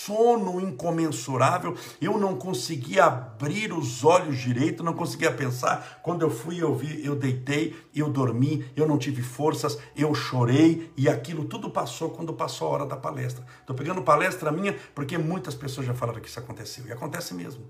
sono 0.05 0.59
incomensurável, 0.59 1.75
eu 2.01 2.17
não 2.17 2.35
conseguia 2.35 3.05
abrir 3.05 3.71
os 3.71 4.03
olhos 4.03 4.37
direito, 4.39 4.83
não 4.83 4.93
conseguia 4.93 5.31
pensar. 5.31 5.99
Quando 6.01 6.23
eu 6.23 6.29
fui, 6.29 6.61
eu 6.61 6.73
vi, 6.75 7.05
eu 7.05 7.15
deitei, 7.15 7.75
eu 7.93 8.09
dormi, 8.09 8.65
eu 8.75 8.87
não 8.87 8.97
tive 8.97 9.21
forças, 9.21 9.77
eu 9.95 10.13
chorei 10.15 10.91
e 10.97 11.07
aquilo 11.07 11.45
tudo 11.45 11.69
passou 11.69 12.09
quando 12.09 12.33
passou 12.33 12.67
a 12.67 12.71
hora 12.71 12.85
da 12.85 12.97
palestra. 12.97 13.45
Estou 13.59 13.75
pegando 13.75 14.01
palestra 14.01 14.51
minha 14.51 14.75
porque 14.95 15.17
muitas 15.17 15.53
pessoas 15.53 15.85
já 15.85 15.93
falaram 15.93 16.19
que 16.19 16.27
isso 16.27 16.39
aconteceu 16.39 16.85
e 16.87 16.91
acontece 16.91 17.33
mesmo. 17.33 17.63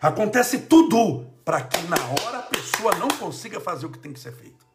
Acontece 0.00 0.60
tudo 0.60 1.26
para 1.44 1.60
que 1.60 1.80
na 1.86 1.96
hora 1.96 2.38
a 2.38 2.42
pessoa 2.42 2.94
não 2.96 3.08
consiga 3.08 3.60
fazer 3.60 3.86
o 3.86 3.90
que 3.90 3.98
tem 3.98 4.12
que 4.12 4.20
ser 4.20 4.32
feito. 4.32 4.66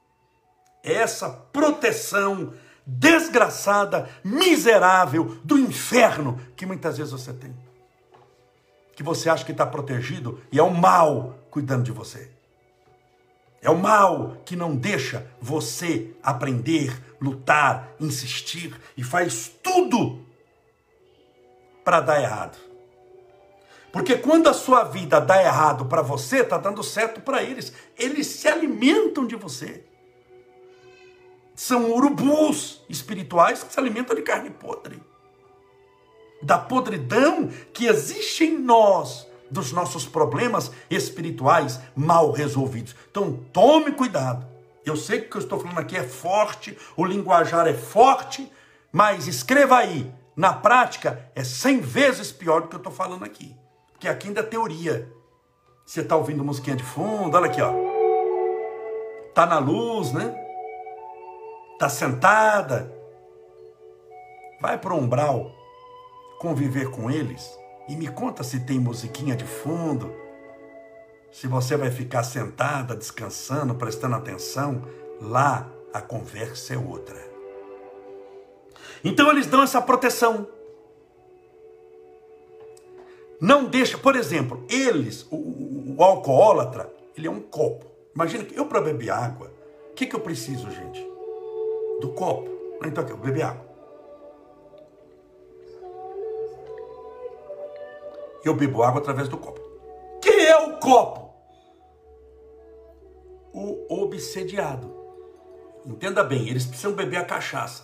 Essa 0.84 1.30
proteção 1.30 2.54
desgraçada, 2.86 4.10
miserável 4.24 5.38
do 5.44 5.58
inferno 5.58 6.40
que 6.56 6.66
muitas 6.66 6.98
vezes 6.98 7.12
você 7.12 7.34
tem. 7.34 7.56
Que 8.96 9.04
você 9.04 9.30
acha 9.30 9.46
que 9.46 9.52
está 9.52 9.66
protegido 9.66 10.42
e 10.52 10.60
é 10.60 10.64
o 10.64 10.74
mal 10.74 11.36
cuidando 11.50 11.84
de 11.84 11.92
você. 11.92 12.30
É 13.62 13.70
o 13.70 13.78
mal 13.78 14.38
que 14.44 14.56
não 14.56 14.76
deixa 14.76 15.28
você 15.40 16.12
aprender, 16.24 17.00
lutar, 17.22 17.90
insistir 18.00 18.76
e 18.98 19.04
faz 19.04 19.52
tudo 19.62 20.26
para 21.84 22.02
dar 22.02 22.22
errado. 22.22 22.58
Porque 23.92 24.18
quando 24.18 24.48
a 24.48 24.54
sua 24.54 24.84
vida 24.84 25.20
dá 25.20 25.44
errado 25.44 25.86
para 25.86 26.02
você, 26.02 26.40
está 26.40 26.58
dando 26.58 26.82
certo 26.82 27.22
para 27.22 27.44
eles. 27.44 27.74
Eles 27.98 28.28
se 28.28 28.48
alimentam 28.48 29.28
de 29.28 29.36
você 29.36 29.86
são 31.56 31.92
urubus 31.92 32.82
espirituais 32.90 33.64
que 33.64 33.74
se 33.74 33.80
alimentam 33.80 34.16
de 34.16 34.22
carne 34.22 34.50
podre. 34.50 35.02
Da 36.42 36.58
podridão 36.58 37.50
que 37.72 37.86
existe 37.86 38.46
em 38.46 38.58
nós, 38.58 39.28
dos 39.50 39.72
nossos 39.72 40.08
problemas 40.08 40.72
espirituais 40.90 41.80
mal 41.96 42.32
resolvidos. 42.32 42.96
Então 43.10 43.40
tome 43.54 43.92
cuidado. 43.92 44.48
Eu 44.86 44.96
sei 44.96 45.20
que 45.20 45.28
o 45.28 45.30
que 45.30 45.38
eu 45.38 45.42
estou 45.42 45.60
falando 45.60 45.80
aqui 45.80 45.96
é 45.96 46.04
forte, 46.04 46.76
o 46.98 47.06
linguajar 47.06 47.68
é 47.68 47.74
forte, 47.74 48.52
mas 48.92 49.28
escreva 49.28 49.78
aí, 49.78 50.12
na 50.36 50.54
prática 50.54 51.30
é 51.36 51.44
cem 51.44 51.80
vezes 51.80 52.32
pior 52.32 52.62
do 52.62 52.68
que 52.68 52.76
eu 52.76 52.80
estou 52.80 52.92
falando 52.92 53.24
aqui. 53.24 53.56
Porque 53.92 54.08
aqui 54.08 54.30
ainda 54.30 54.40
é 54.40 54.44
teoria. 54.44 55.12
Você 55.86 56.02
está 56.02 56.16
ouvindo 56.16 56.44
musiquinha 56.44 56.76
de 56.76 56.84
fundo, 56.84 57.36
olha 57.36 57.46
aqui, 57.46 57.62
ó. 57.62 57.74
Tá 59.36 59.46
na 59.46 59.60
luz, 59.60 60.12
né? 60.12 60.34
Está 61.82 61.90
sentada. 61.90 62.94
Vai 64.62 64.78
para 64.78 64.94
o 64.94 64.98
umbral 64.98 65.52
conviver 66.40 66.92
com 66.92 67.10
eles 67.10 67.58
e 67.90 67.96
me 67.96 68.08
conta 68.08 68.44
se 68.44 68.60
tem 68.60 68.80
musiquinha 68.80 69.36
de 69.36 69.46
fundo, 69.46 70.14
se 71.32 71.48
você 71.48 71.76
vai 71.76 71.90
ficar 71.90 72.22
sentada, 72.22 72.96
descansando, 72.96 73.74
prestando 73.74 74.16
atenção. 74.16 74.84
Lá 75.20 75.68
a 75.92 76.00
conversa 76.00 76.76
é 76.76 76.78
outra. 76.78 77.20
Então 79.04 79.32
eles 79.32 79.48
dão 79.48 79.64
essa 79.64 79.82
proteção. 79.82 80.48
Não 83.40 83.66
deixa, 83.66 83.98
por 83.98 84.16
exemplo, 84.16 84.64
eles, 84.70 85.26
o, 85.32 85.36
o, 85.36 85.96
o 85.98 86.04
alcoólatra, 86.04 86.94
ele 87.18 87.26
é 87.26 87.32
um 87.32 87.42
copo. 87.42 87.88
Imagina 88.14 88.44
que 88.44 88.56
eu 88.56 88.68
para 88.68 88.82
beber 88.82 89.10
água, 89.10 89.52
o 89.90 89.94
que, 89.96 90.06
que 90.06 90.16
eu 90.16 90.20
preciso, 90.20 90.70
gente? 90.70 91.11
Do 92.02 92.10
copo. 92.10 92.50
Então 92.86 93.04
aqui, 93.04 93.14
eu 93.14 93.18
beber 93.18 93.44
água. 93.44 93.72
Eu 98.44 98.56
bebo 98.56 98.82
água 98.82 99.00
através 99.00 99.30
do 99.30 99.38
copo. 99.38 99.62
Quem 100.20 100.46
é 100.46 100.58
o 100.58 100.78
copo? 100.78 101.32
O 103.54 104.02
obsediado. 104.04 104.92
Entenda 105.86 106.24
bem, 106.24 106.50
eles 106.50 106.66
precisam 106.66 106.94
beber 106.94 107.18
a 107.18 107.26
cachaça. 107.26 107.84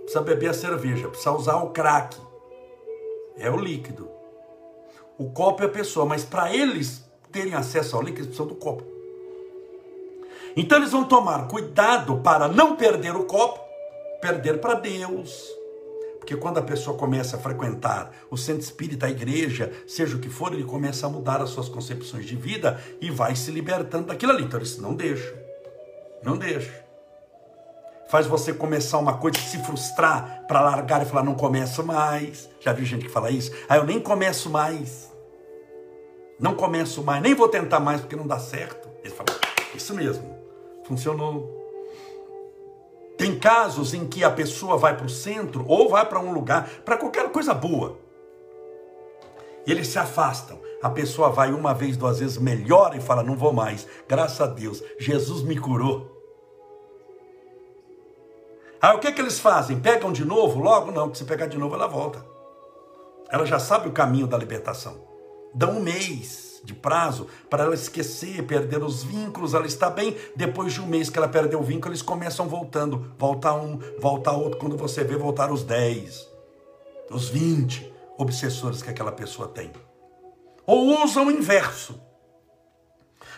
Precisa 0.00 0.22
beber 0.22 0.48
a 0.48 0.54
cerveja, 0.54 1.08
precisa 1.08 1.32
usar 1.32 1.56
o 1.56 1.70
crack. 1.70 2.16
É 3.36 3.50
o 3.50 3.56
líquido. 3.56 4.08
O 5.18 5.30
copo 5.30 5.62
é 5.62 5.66
a 5.66 5.70
pessoa, 5.70 6.06
mas 6.06 6.24
para 6.24 6.54
eles 6.54 7.04
terem 7.30 7.54
acesso 7.54 7.94
ao 7.96 8.02
líquido, 8.02 8.26
eles 8.26 8.36
precisam 8.36 8.46
do 8.46 8.54
copo. 8.54 8.97
Então 10.58 10.78
eles 10.78 10.90
vão 10.90 11.04
tomar 11.04 11.46
cuidado 11.46 12.16
para 12.16 12.48
não 12.48 12.74
perder 12.74 13.14
o 13.14 13.22
copo, 13.22 13.60
perder 14.20 14.58
para 14.58 14.74
Deus. 14.74 15.48
Porque 16.18 16.34
quando 16.36 16.58
a 16.58 16.62
pessoa 16.62 16.98
começa 16.98 17.36
a 17.36 17.38
frequentar 17.38 18.10
o 18.28 18.36
centro 18.36 18.62
espírita, 18.62 19.06
a 19.06 19.10
igreja, 19.10 19.72
seja 19.86 20.16
o 20.16 20.18
que 20.18 20.28
for, 20.28 20.52
ele 20.52 20.64
começa 20.64 21.06
a 21.06 21.08
mudar 21.08 21.40
as 21.40 21.50
suas 21.50 21.68
concepções 21.68 22.26
de 22.26 22.34
vida 22.34 22.80
e 23.00 23.08
vai 23.08 23.36
se 23.36 23.52
libertando 23.52 24.08
daquilo 24.08 24.32
ali. 24.32 24.42
Então 24.42 24.58
eles 24.58 24.76
não 24.78 24.94
deixam. 24.94 25.32
Não 26.24 26.36
deixam. 26.36 26.74
Faz 28.08 28.26
você 28.26 28.52
começar 28.52 28.98
uma 28.98 29.16
coisa 29.16 29.38
se 29.38 29.58
frustrar 29.58 30.44
para 30.48 30.60
largar 30.60 31.02
e 31.02 31.04
falar, 31.04 31.22
não 31.22 31.36
começo 31.36 31.84
mais. 31.84 32.50
Já 32.58 32.72
vi 32.72 32.84
gente 32.84 33.04
que 33.04 33.12
fala 33.12 33.30
isso? 33.30 33.52
Ah, 33.68 33.76
eu 33.76 33.84
nem 33.84 34.00
começo 34.00 34.50
mais. 34.50 35.08
Não 36.40 36.56
começo 36.56 37.00
mais, 37.04 37.22
nem 37.22 37.32
vou 37.32 37.48
tentar 37.48 37.78
mais 37.78 38.00
porque 38.00 38.16
não 38.16 38.26
dá 38.26 38.40
certo. 38.40 38.88
Eles 39.04 39.16
falam, 39.16 39.38
isso 39.72 39.94
mesmo. 39.94 40.37
Funcionou. 40.88 41.54
Tem 43.18 43.38
casos 43.38 43.92
em 43.92 44.06
que 44.06 44.24
a 44.24 44.30
pessoa 44.30 44.78
vai 44.78 44.96
para 44.96 45.04
o 45.04 45.10
centro 45.10 45.66
ou 45.68 45.90
vai 45.90 46.06
para 46.06 46.18
um 46.18 46.32
lugar, 46.32 46.66
para 46.82 46.96
qualquer 46.96 47.30
coisa 47.30 47.52
boa. 47.52 47.98
Eles 49.66 49.88
se 49.88 49.98
afastam. 49.98 50.58
A 50.82 50.88
pessoa 50.88 51.28
vai 51.28 51.52
uma 51.52 51.74
vez, 51.74 51.94
duas 51.96 52.20
vezes, 52.20 52.38
melhora 52.38 52.96
e 52.96 53.00
fala: 53.00 53.22
Não 53.22 53.36
vou 53.36 53.52
mais. 53.52 53.86
Graças 54.08 54.40
a 54.40 54.46
Deus, 54.46 54.82
Jesus 54.98 55.42
me 55.42 55.58
curou. 55.58 56.16
Aí 58.80 58.96
o 58.96 59.00
que, 59.00 59.12
que 59.12 59.20
eles 59.20 59.38
fazem? 59.38 59.78
Pegam 59.78 60.10
de 60.10 60.24
novo? 60.24 60.60
Logo 60.60 60.90
não, 60.90 61.08
porque 61.08 61.18
se 61.18 61.24
pegar 61.24 61.48
de 61.48 61.58
novo 61.58 61.74
ela 61.74 61.86
volta. 61.86 62.24
Ela 63.28 63.44
já 63.44 63.58
sabe 63.58 63.88
o 63.88 63.92
caminho 63.92 64.26
da 64.26 64.38
libertação. 64.38 65.06
Dá 65.52 65.66
um 65.68 65.80
mês 65.80 66.47
de 66.64 66.74
prazo 66.74 67.26
para 67.48 67.64
ela 67.64 67.74
esquecer, 67.74 68.44
perder 68.46 68.82
os 68.82 69.02
vínculos, 69.02 69.54
ela 69.54 69.66
está 69.66 69.88
bem. 69.88 70.16
Depois 70.34 70.72
de 70.72 70.80
um 70.80 70.86
mês 70.86 71.10
que 71.10 71.18
ela 71.18 71.28
perdeu 71.28 71.60
o 71.60 71.62
vínculo, 71.62 71.92
eles 71.92 72.02
começam 72.02 72.48
voltando. 72.48 73.12
Volta 73.18 73.52
um, 73.52 73.78
volta 73.98 74.32
outro. 74.32 74.58
Quando 74.58 74.76
você 74.76 75.04
vê, 75.04 75.16
voltar 75.16 75.50
os 75.50 75.62
10, 75.62 76.28
os 77.10 77.28
20 77.28 77.92
obsessores 78.16 78.82
que 78.82 78.90
aquela 78.90 79.12
pessoa 79.12 79.48
tem. 79.48 79.70
Ou 80.66 81.02
usam 81.02 81.26
o 81.26 81.30
inverso. 81.30 82.00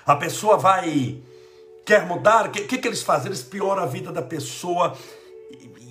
A 0.05 0.17
pessoa 0.17 0.57
vai, 0.57 1.23
quer 1.85 2.07
mudar, 2.07 2.47
o 2.47 2.51
que, 2.51 2.63
que, 2.63 2.79
que 2.79 2.89
eles 2.89 3.03
fazem? 3.03 3.27
Eles 3.27 3.43
pioram 3.43 3.83
a 3.83 3.87
vida 3.87 4.11
da 4.11 4.23
pessoa 4.23 4.97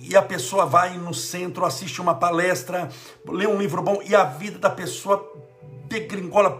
e 0.02 0.16
a 0.16 0.22
pessoa 0.22 0.66
vai 0.66 0.98
no 0.98 1.14
centro, 1.14 1.64
assiste 1.64 2.00
uma 2.00 2.14
palestra, 2.14 2.88
lê 3.28 3.46
um 3.46 3.58
livro 3.58 3.82
bom 3.82 4.00
e 4.04 4.14
a 4.14 4.24
vida 4.24 4.58
da 4.58 4.70
pessoa 4.70 5.32
degringola, 5.90 6.56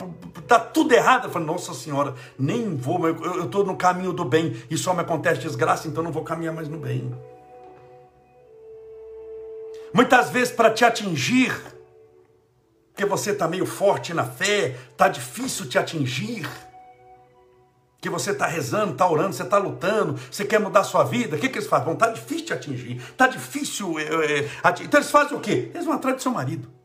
tá 0.48 0.58
tudo 0.58 0.92
errado. 0.92 1.26
Eu 1.26 1.30
falo, 1.30 1.46
nossa 1.46 1.72
senhora, 1.72 2.14
nem 2.36 2.76
vou, 2.76 3.06
eu 3.06 3.44
estou 3.44 3.64
no 3.64 3.76
caminho 3.76 4.12
do 4.12 4.24
bem 4.24 4.60
e 4.68 4.76
só 4.76 4.92
me 4.92 5.00
acontece 5.00 5.40
desgraça, 5.40 5.86
então 5.86 6.02
não 6.02 6.10
vou 6.10 6.24
caminhar 6.24 6.52
mais 6.52 6.68
no 6.68 6.78
bem. 6.78 7.14
Muitas 9.94 10.30
vezes 10.30 10.52
para 10.52 10.70
te 10.70 10.84
atingir, 10.84 11.58
porque 12.92 13.04
você 13.04 13.30
está 13.30 13.46
meio 13.46 13.64
forte 13.64 14.12
na 14.12 14.24
fé, 14.24 14.76
está 14.90 15.08
difícil 15.08 15.68
te 15.68 15.78
atingir, 15.78 16.48
que 18.00 18.08
você 18.08 18.30
está 18.30 18.46
rezando, 18.46 18.92
está 18.92 19.08
orando, 19.08 19.34
você 19.34 19.42
está 19.42 19.58
lutando, 19.58 20.18
você 20.30 20.44
quer 20.44 20.58
mudar 20.58 20.80
a 20.80 20.84
sua 20.84 21.04
vida, 21.04 21.36
o 21.36 21.38
que, 21.38 21.48
que 21.48 21.58
eles 21.58 21.68
fazem? 21.68 21.92
Está 21.92 22.08
difícil 22.08 22.46
te 22.46 22.52
atingir, 22.52 22.96
está 22.96 23.26
difícil. 23.26 23.98
É, 23.98 24.02
é, 24.02 24.50
então 24.80 24.98
eles 24.98 25.10
fazem 25.10 25.36
o 25.36 25.40
quê? 25.40 25.70
Eles 25.72 25.84
vão 25.84 25.94
atrás 25.94 26.16
do 26.16 26.22
seu 26.22 26.32
marido 26.32 26.79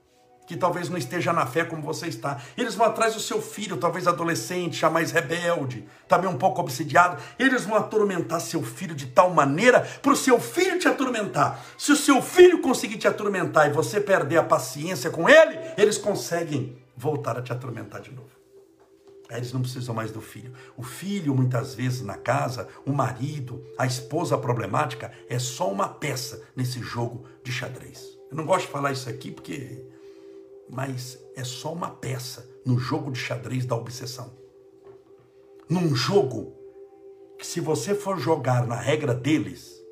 que 0.45 0.55
talvez 0.55 0.89
não 0.89 0.97
esteja 0.97 1.33
na 1.33 1.45
fé 1.45 1.63
como 1.63 1.81
você 1.81 2.07
está. 2.07 2.41
Eles 2.57 2.75
vão 2.75 2.85
atrás 2.85 3.13
do 3.13 3.19
seu 3.19 3.41
filho, 3.41 3.77
talvez 3.77 4.07
adolescente, 4.07 4.79
já 4.79 4.89
mais 4.89 5.11
rebelde, 5.11 5.87
também 6.07 6.29
um 6.29 6.37
pouco 6.37 6.61
obsidiado. 6.61 7.21
Eles 7.37 7.65
vão 7.65 7.75
atormentar 7.75 8.39
seu 8.39 8.61
filho 8.61 8.95
de 8.95 9.07
tal 9.07 9.31
maneira 9.31 9.81
para 10.01 10.11
o 10.11 10.15
seu 10.15 10.39
filho 10.39 10.79
te 10.79 10.87
atormentar. 10.87 11.63
Se 11.77 11.91
o 11.91 11.95
seu 11.95 12.21
filho 12.21 12.61
conseguir 12.61 12.97
te 12.97 13.07
atormentar 13.07 13.67
e 13.67 13.73
você 13.73 13.99
perder 13.99 14.37
a 14.37 14.43
paciência 14.43 15.09
com 15.09 15.27
ele, 15.29 15.57
eles 15.77 15.97
conseguem 15.97 16.77
voltar 16.95 17.37
a 17.37 17.41
te 17.41 17.51
atormentar 17.51 18.01
de 18.01 18.11
novo. 18.11 18.35
Aí 19.29 19.37
eles 19.37 19.51
não 19.51 19.61
precisam 19.61 19.95
mais 19.95 20.11
do 20.11 20.21
filho. 20.21 20.53
O 20.77 20.83
filho, 20.83 21.33
muitas 21.33 21.73
vezes 21.73 22.01
na 22.01 22.15
casa, 22.15 22.67
o 22.85 22.91
marido, 22.91 23.65
a 23.77 23.85
esposa 23.85 24.37
problemática, 24.37 25.11
é 25.27 25.39
só 25.39 25.71
uma 25.71 25.89
peça 25.89 26.43
nesse 26.55 26.79
jogo 26.79 27.25
de 27.43 27.51
xadrez. 27.51 28.15
Eu 28.29 28.37
não 28.37 28.45
gosto 28.45 28.67
de 28.67 28.71
falar 28.71 28.91
isso 28.91 29.09
aqui 29.09 29.31
porque 29.31 29.83
mas 30.69 31.19
é 31.35 31.43
só 31.43 31.73
uma 31.73 31.89
peça 31.89 32.49
no 32.65 32.77
jogo 32.77 33.11
de 33.11 33.19
xadrez 33.19 33.65
da 33.65 33.75
obsessão. 33.75 34.33
Num 35.69 35.95
jogo 35.95 36.53
que, 37.37 37.45
se 37.45 37.59
você 37.59 37.93
for 37.93 38.17
jogar 38.19 38.65
na 38.65 38.75
regra 38.75 39.13
deles, 39.13 39.83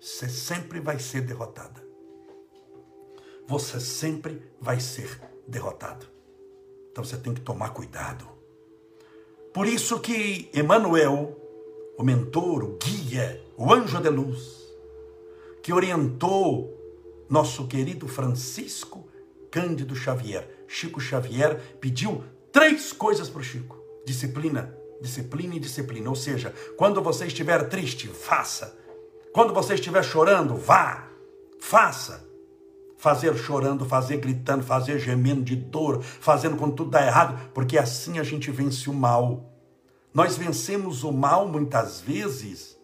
você 0.00 0.28
sempre 0.28 0.80
vai 0.80 0.98
ser 0.98 1.22
derrotada. 1.22 1.82
Você 3.46 3.80
sempre 3.80 4.42
vai 4.60 4.80
ser 4.80 5.20
derrotado. 5.46 6.06
Então 6.90 7.04
você 7.04 7.16
tem 7.16 7.34
que 7.34 7.40
tomar 7.40 7.70
cuidado. 7.70 8.28
Por 9.52 9.66
isso 9.66 10.00
que 10.00 10.50
Emmanuel, 10.52 11.36
o 11.96 12.02
mentor, 12.02 12.64
o 12.64 12.76
guia, 12.76 13.42
o 13.56 13.72
anjo 13.72 14.00
de 14.00 14.08
luz, 14.08 14.64
que 15.62 15.72
orientou 15.72 16.73
nosso 17.28 17.66
querido 17.66 18.06
Francisco 18.06 19.08
Cândido 19.50 19.94
Xavier. 19.94 20.64
Chico 20.66 21.00
Xavier 21.00 21.76
pediu 21.80 22.24
três 22.52 22.92
coisas 22.92 23.28
para 23.28 23.40
o 23.40 23.44
Chico: 23.44 23.78
disciplina, 24.06 24.76
disciplina 25.00 25.54
e 25.54 25.60
disciplina. 25.60 26.08
Ou 26.08 26.16
seja, 26.16 26.54
quando 26.76 27.02
você 27.02 27.26
estiver 27.26 27.68
triste, 27.68 28.08
faça. 28.08 28.76
Quando 29.32 29.52
você 29.52 29.74
estiver 29.74 30.02
chorando, 30.02 30.56
vá, 30.56 31.08
faça. 31.60 32.24
Fazer 32.96 33.36
chorando, 33.36 33.84
fazer 33.84 34.16
gritando, 34.16 34.62
fazer 34.62 34.98
gemendo 34.98 35.42
de 35.42 35.56
dor, 35.56 36.02
fazendo 36.02 36.56
quando 36.56 36.74
tudo 36.74 36.90
dá 36.90 37.04
errado, 37.04 37.50
porque 37.52 37.76
assim 37.76 38.18
a 38.18 38.22
gente 38.22 38.50
vence 38.50 38.88
o 38.88 38.94
mal. 38.94 39.52
Nós 40.14 40.36
vencemos 40.36 41.02
o 41.02 41.12
mal 41.12 41.46
muitas 41.48 42.00
vezes 42.00 42.78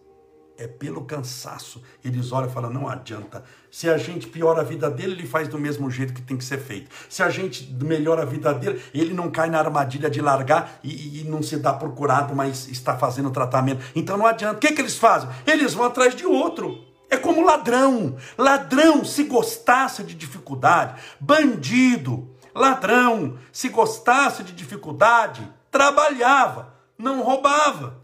é 0.61 0.67
pelo 0.67 1.05
cansaço. 1.05 1.81
Eles 2.03 2.31
olham 2.31 2.49
e 2.49 2.53
falam: 2.53 2.71
não 2.71 2.87
adianta. 2.87 3.43
Se 3.71 3.89
a 3.89 3.97
gente 3.97 4.27
piora 4.27 4.61
a 4.61 4.63
vida 4.63 4.89
dele, 4.89 5.13
ele 5.13 5.27
faz 5.27 5.47
do 5.47 5.57
mesmo 5.57 5.89
jeito 5.89 6.13
que 6.13 6.21
tem 6.21 6.37
que 6.37 6.43
ser 6.43 6.59
feito. 6.59 6.89
Se 7.09 7.23
a 7.23 7.29
gente 7.29 7.73
melhora 7.81 8.21
a 8.21 8.25
vida 8.25 8.53
dele, 8.53 8.81
ele 8.93 9.13
não 9.13 9.31
cai 9.31 9.49
na 9.49 9.59
armadilha 9.59 10.09
de 10.09 10.21
largar 10.21 10.79
e, 10.83 11.21
e 11.21 11.23
não 11.23 11.41
se 11.41 11.57
dá 11.57 11.73
procurado, 11.73 12.35
mas 12.35 12.67
está 12.67 12.97
fazendo 12.97 13.31
tratamento. 13.31 13.83
Então 13.95 14.17
não 14.17 14.25
adianta. 14.25 14.57
O 14.57 14.59
que, 14.59 14.71
que 14.71 14.81
eles 14.81 14.97
fazem? 14.97 15.29
Eles 15.47 15.73
vão 15.73 15.85
atrás 15.85 16.15
de 16.15 16.25
outro. 16.25 16.85
É 17.09 17.17
como 17.17 17.45
ladrão. 17.45 18.15
Ladrão, 18.37 19.03
se 19.03 19.23
gostasse 19.23 20.03
de 20.03 20.13
dificuldade, 20.13 21.01
bandido, 21.19 22.29
ladrão, 22.53 23.37
se 23.51 23.69
gostasse 23.69 24.43
de 24.43 24.53
dificuldade, 24.53 25.47
trabalhava, 25.69 26.73
não 26.97 27.21
roubava. 27.23 28.00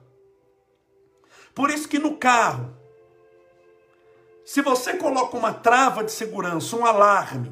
Por 1.57 1.71
isso 1.71 1.89
que 1.89 1.97
no 1.97 2.15
carro, 2.17 2.69
se 4.45 4.61
você 4.61 4.93
coloca 4.93 5.35
uma 5.35 5.51
trava 5.51 6.03
de 6.03 6.11
segurança, 6.11 6.75
um 6.75 6.85
alarme, 6.85 7.51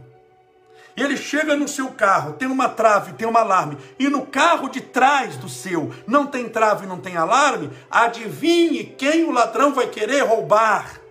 ele 0.95 1.17
chega 1.17 1.55
no 1.55 1.67
seu 1.67 1.87
carro, 1.87 2.33
tem 2.33 2.47
uma 2.47 2.69
trave, 2.69 3.13
tem 3.13 3.27
um 3.27 3.35
alarme, 3.35 3.79
e 3.97 4.07
no 4.07 4.23
carro 4.23 4.69
de 4.69 4.79
trás 4.79 5.37
do 5.37 5.49
seu 5.49 5.91
não 6.05 6.27
tem 6.27 6.47
trave, 6.47 6.85
não 6.85 6.99
tem 6.99 7.17
alarme, 7.17 7.71
adivinhe 7.89 8.83
quem 8.83 9.23
o 9.23 9.31
ladrão 9.31 9.73
vai 9.73 9.87
querer 9.87 10.21
roubar. 10.21 11.01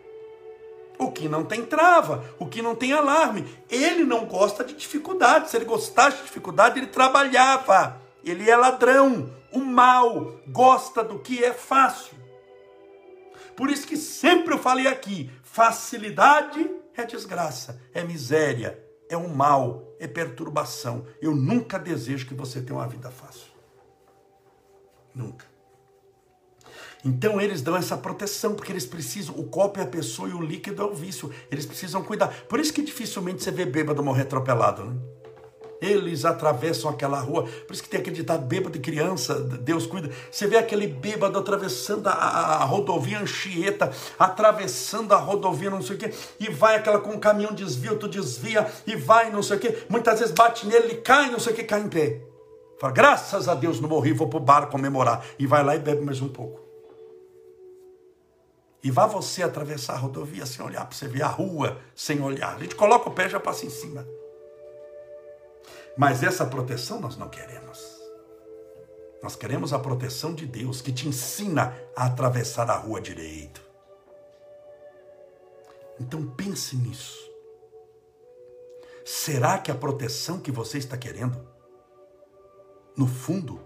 O 0.97 1.11
que 1.11 1.29
não 1.29 1.45
tem 1.45 1.67
trava, 1.67 2.25
o 2.39 2.47
que 2.47 2.63
não 2.63 2.77
tem 2.77 2.93
alarme. 2.93 3.45
Ele 3.69 4.05
não 4.05 4.25
gosta 4.25 4.63
de 4.63 4.73
dificuldade. 4.73 5.51
Se 5.51 5.57
ele 5.57 5.65
gostasse 5.65 6.19
de 6.19 6.23
dificuldade, 6.23 6.79
ele 6.79 6.87
trabalhava. 6.87 8.01
Ele 8.25 8.49
é 8.49 8.57
ladrão. 8.57 9.29
O 9.51 9.59
mal 9.59 10.39
gosta 10.47 11.03
do 11.03 11.19
que 11.19 11.43
é 11.43 11.53
fácil. 11.53 12.24
Por 13.57 13.71
isso 13.71 13.87
que 13.87 13.97
sempre 13.97 14.55
eu 14.55 14.59
falei 14.59 14.87
aqui: 14.87 15.31
facilidade 15.43 16.71
é 16.95 17.05
desgraça, 17.05 17.81
é 17.93 18.03
miséria, 18.05 18.83
é 19.09 19.17
um 19.17 19.29
mal, 19.29 19.95
é 19.99 20.07
perturbação. 20.07 21.07
Eu 21.21 21.35
nunca 21.35 21.79
desejo 21.79 22.27
que 22.27 22.35
você 22.35 22.61
tenha 22.61 22.79
uma 22.79 22.89
vida 22.89 23.11
fácil. 23.11 23.53
Nunca. 25.15 25.47
Então 27.05 27.39
eles 27.39 27.61
dão 27.61 27.77
essa 27.77 27.97
proteção, 27.99 28.55
porque 28.55 28.73
eles 28.73 28.87
precisam, 28.87 29.39
o 29.39 29.45
copo 29.45 29.79
é 29.79 29.83
a 29.83 29.87
pessoa 29.87 30.29
e 30.29 30.33
o 30.33 30.41
líquido 30.41 30.81
é 30.83 30.85
o 30.87 30.95
vício. 30.95 31.31
Eles 31.51 31.67
precisam 31.67 32.03
cuidar. 32.03 32.29
Por 32.49 32.59
isso 32.59 32.73
que 32.73 32.83
dificilmente 32.83 33.43
você 33.43 33.51
vê 33.51 33.67
bêbado 33.67 34.03
morrer 34.03 34.23
atropelado, 34.23 34.85
né? 34.85 34.97
Eles 35.85 36.25
atravessam 36.25 36.91
aquela 36.91 37.21
rua. 37.21 37.45
Por 37.67 37.73
isso 37.73 37.83
que 37.83 37.89
tem 37.89 38.01
aquele 38.01 38.17
ditado, 38.17 38.45
bêbado 38.47 38.73
de 38.73 38.79
criança, 38.79 39.39
Deus 39.41 39.87
cuida. 39.87 40.11
Você 40.31 40.47
vê 40.47 40.57
aquele 40.57 40.87
bêbado 40.87 41.39
atravessando 41.39 42.07
a, 42.07 42.13
a, 42.13 42.57
a 42.63 42.65
rodovia 42.65 43.21
Anchieta, 43.21 43.93
atravessando 44.19 45.13
a 45.13 45.19
rodovia 45.19 45.69
não 45.69 45.83
sei 45.83 45.97
o 45.97 45.99
quê, 45.99 46.11
e 46.41 46.49
vai 46.49 46.77
aquela 46.77 46.99
com 46.99 47.11
o 47.11 47.21
caminhão 47.21 47.53
desvia, 47.53 47.95
tu 47.97 48.09
desvia, 48.09 48.67
e 48.87 48.97
vai 48.97 49.31
não 49.31 49.43
sei 49.43 49.57
o 49.57 49.61
quê. 49.61 49.85
Muitas 49.89 50.21
vezes 50.21 50.35
bate 50.35 50.67
nele, 50.67 50.85
ele 50.85 50.95
cai, 50.97 51.31
não 51.31 51.39
sei 51.39 51.53
o 51.53 51.57
quê, 51.57 51.65
cai 51.65 51.81
em 51.81 51.89
pé. 51.89 52.21
Fala, 52.79 52.93
graças 52.93 53.49
a 53.49 53.55
Deus 53.55 53.81
não 53.81 53.89
morri, 53.89 54.13
vou 54.13 54.29
pro 54.29 54.41
bar 54.41 54.67
comemorar. 54.67 55.25
E 55.39 55.47
vai 55.47 55.63
lá 55.63 55.77
e 55.77 55.79
bebe 55.79 56.05
mais 56.05 56.21
um 56.21 56.29
pouco. 56.29 56.65
E 58.83 58.91
vá 58.91 59.07
você 59.07 59.43
atravessar 59.43 59.95
a 59.95 59.99
rodovia 59.99 60.45
sem 60.45 60.63
olhar, 60.65 60.85
para 60.85 60.95
você 60.95 61.09
ver 61.09 61.23
a 61.23 61.27
rua 61.27 61.79
sem 61.95 62.21
olhar. 62.21 62.57
A 62.57 62.59
gente 62.59 62.75
coloca 62.75 63.09
o 63.09 63.13
pé 63.13 63.29
já 63.29 63.41
passa 63.41 63.65
em 63.65 63.71
cima. 63.71 64.07
Mas 65.97 66.23
essa 66.23 66.45
proteção 66.45 67.01
nós 67.01 67.17
não 67.17 67.29
queremos. 67.29 68.03
Nós 69.23 69.37
queremos 69.37 69.73
a 69.73 69.79
proteção 69.79 70.35
de 70.35 70.47
Deus 70.47 70.83
que 70.83 70.93
te 70.93 71.09
ensina 71.09 71.75
a 71.97 72.07
atravessar 72.07 72.69
a 72.71 72.77
rua 72.77 73.01
direito. 73.01 73.63
Então 75.99 76.27
pense 76.27 76.77
nisso. 76.77 77.31
Será 79.05 79.59
que 79.59 79.71
a 79.71 79.75
proteção 79.75 80.41
que 80.41 80.51
você 80.51 80.79
está 80.79 80.97
querendo, 80.97 81.39
no 82.97 83.07
fundo, 83.07 83.61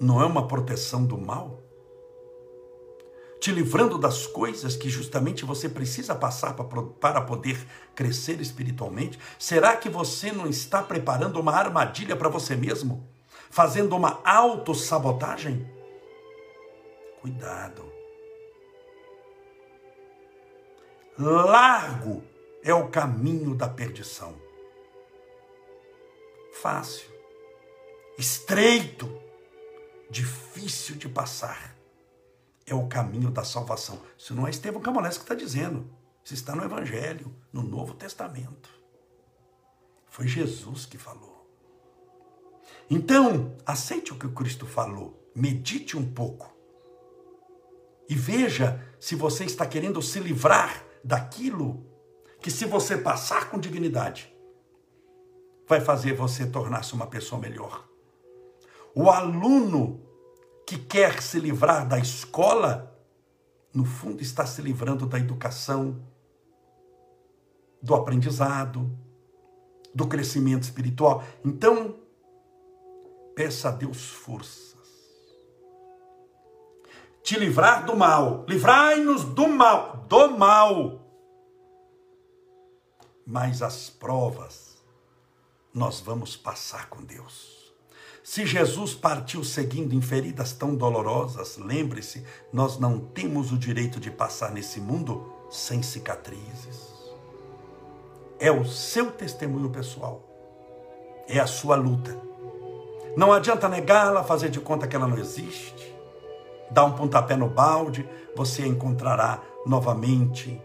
não 0.00 0.20
é 0.20 0.26
uma 0.26 0.48
proteção 0.48 1.04
do 1.04 1.16
mal? 1.16 1.65
Te 3.40 3.52
livrando 3.52 3.98
das 3.98 4.26
coisas 4.26 4.76
que 4.76 4.88
justamente 4.88 5.44
você 5.44 5.68
precisa 5.68 6.14
passar 6.14 6.54
para 6.54 7.20
poder 7.20 7.58
crescer 7.94 8.40
espiritualmente? 8.40 9.18
Será 9.38 9.76
que 9.76 9.88
você 9.88 10.32
não 10.32 10.46
está 10.46 10.82
preparando 10.82 11.38
uma 11.38 11.52
armadilha 11.52 12.16
para 12.16 12.28
você 12.28 12.56
mesmo? 12.56 13.06
Fazendo 13.50 13.94
uma 13.94 14.20
autossabotagem? 14.24 15.70
Cuidado. 17.20 17.84
Largo 21.18 22.22
é 22.62 22.74
o 22.74 22.88
caminho 22.88 23.54
da 23.54 23.68
perdição. 23.68 24.34
Fácil, 26.52 27.08
estreito, 28.18 29.08
difícil 30.10 30.96
de 30.96 31.08
passar 31.08 31.75
é 32.66 32.74
o 32.74 32.88
caminho 32.88 33.30
da 33.30 33.44
salvação. 33.44 34.00
Isso 34.18 34.34
não 34.34 34.46
é 34.46 34.50
Estevão 34.50 34.82
Camolés 34.82 35.16
que 35.16 35.22
está 35.24 35.34
dizendo. 35.34 35.88
Isso 36.24 36.34
está 36.34 36.56
no 36.56 36.64
Evangelho, 36.64 37.34
no 37.52 37.62
Novo 37.62 37.94
Testamento. 37.94 38.68
Foi 40.06 40.26
Jesus 40.26 40.84
que 40.84 40.98
falou. 40.98 41.46
Então, 42.90 43.56
aceite 43.64 44.12
o 44.12 44.18
que 44.18 44.26
o 44.26 44.32
Cristo 44.32 44.66
falou. 44.66 45.30
Medite 45.34 45.96
um 45.96 46.12
pouco. 46.12 46.54
E 48.08 48.14
veja 48.14 48.84
se 48.98 49.14
você 49.14 49.44
está 49.44 49.66
querendo 49.66 50.00
se 50.02 50.18
livrar 50.18 50.84
daquilo 51.04 51.86
que, 52.40 52.50
se 52.50 52.64
você 52.64 52.96
passar 52.96 53.50
com 53.50 53.58
dignidade, 53.58 54.34
vai 55.66 55.80
fazer 55.80 56.12
você 56.14 56.46
tornar-se 56.46 56.94
uma 56.94 57.06
pessoa 57.06 57.40
melhor. 57.40 57.88
O 58.94 59.10
aluno 59.10 60.05
que 60.66 60.76
quer 60.76 61.22
se 61.22 61.38
livrar 61.38 61.86
da 61.86 61.98
escola, 61.98 62.92
no 63.72 63.84
fundo 63.84 64.20
está 64.20 64.44
se 64.44 64.60
livrando 64.60 65.06
da 65.06 65.18
educação, 65.18 66.04
do 67.80 67.94
aprendizado, 67.94 68.90
do 69.94 70.08
crescimento 70.08 70.64
espiritual. 70.64 71.22
Então, 71.44 71.94
peça 73.34 73.68
a 73.68 73.72
Deus 73.72 74.10
forças. 74.10 74.76
Te 77.22 77.38
livrar 77.38 77.86
do 77.86 77.96
mal. 77.96 78.44
Livrai-nos 78.48 79.24
do 79.24 79.48
mal, 79.48 80.04
do 80.08 80.30
mal. 80.36 81.00
Mas 83.24 83.62
as 83.62 83.88
provas 83.88 84.66
nós 85.76 86.00
vamos 86.00 86.36
passar 86.36 86.88
com 86.88 87.04
Deus. 87.04 87.65
Se 88.28 88.44
Jesus 88.44 88.92
partiu 88.92 89.44
seguindo 89.44 89.94
em 89.94 90.00
feridas 90.00 90.52
tão 90.52 90.74
dolorosas, 90.74 91.56
lembre-se, 91.58 92.24
nós 92.52 92.76
não 92.76 92.98
temos 92.98 93.52
o 93.52 93.56
direito 93.56 94.00
de 94.00 94.10
passar 94.10 94.50
nesse 94.50 94.80
mundo 94.80 95.32
sem 95.48 95.80
cicatrizes. 95.80 96.92
É 98.40 98.50
o 98.50 98.64
seu 98.64 99.12
testemunho 99.12 99.70
pessoal, 99.70 100.24
é 101.28 101.38
a 101.38 101.46
sua 101.46 101.76
luta. 101.76 102.20
Não 103.16 103.32
adianta 103.32 103.68
negá-la, 103.68 104.24
fazer 104.24 104.50
de 104.50 104.58
conta 104.58 104.88
que 104.88 104.96
ela 104.96 105.06
não 105.06 105.18
existe, 105.18 105.94
dar 106.68 106.84
um 106.84 106.96
pontapé 106.96 107.36
no 107.36 107.48
balde, 107.48 108.08
você 108.34 108.64
a 108.64 108.66
encontrará 108.66 109.40
novamente 109.64 110.60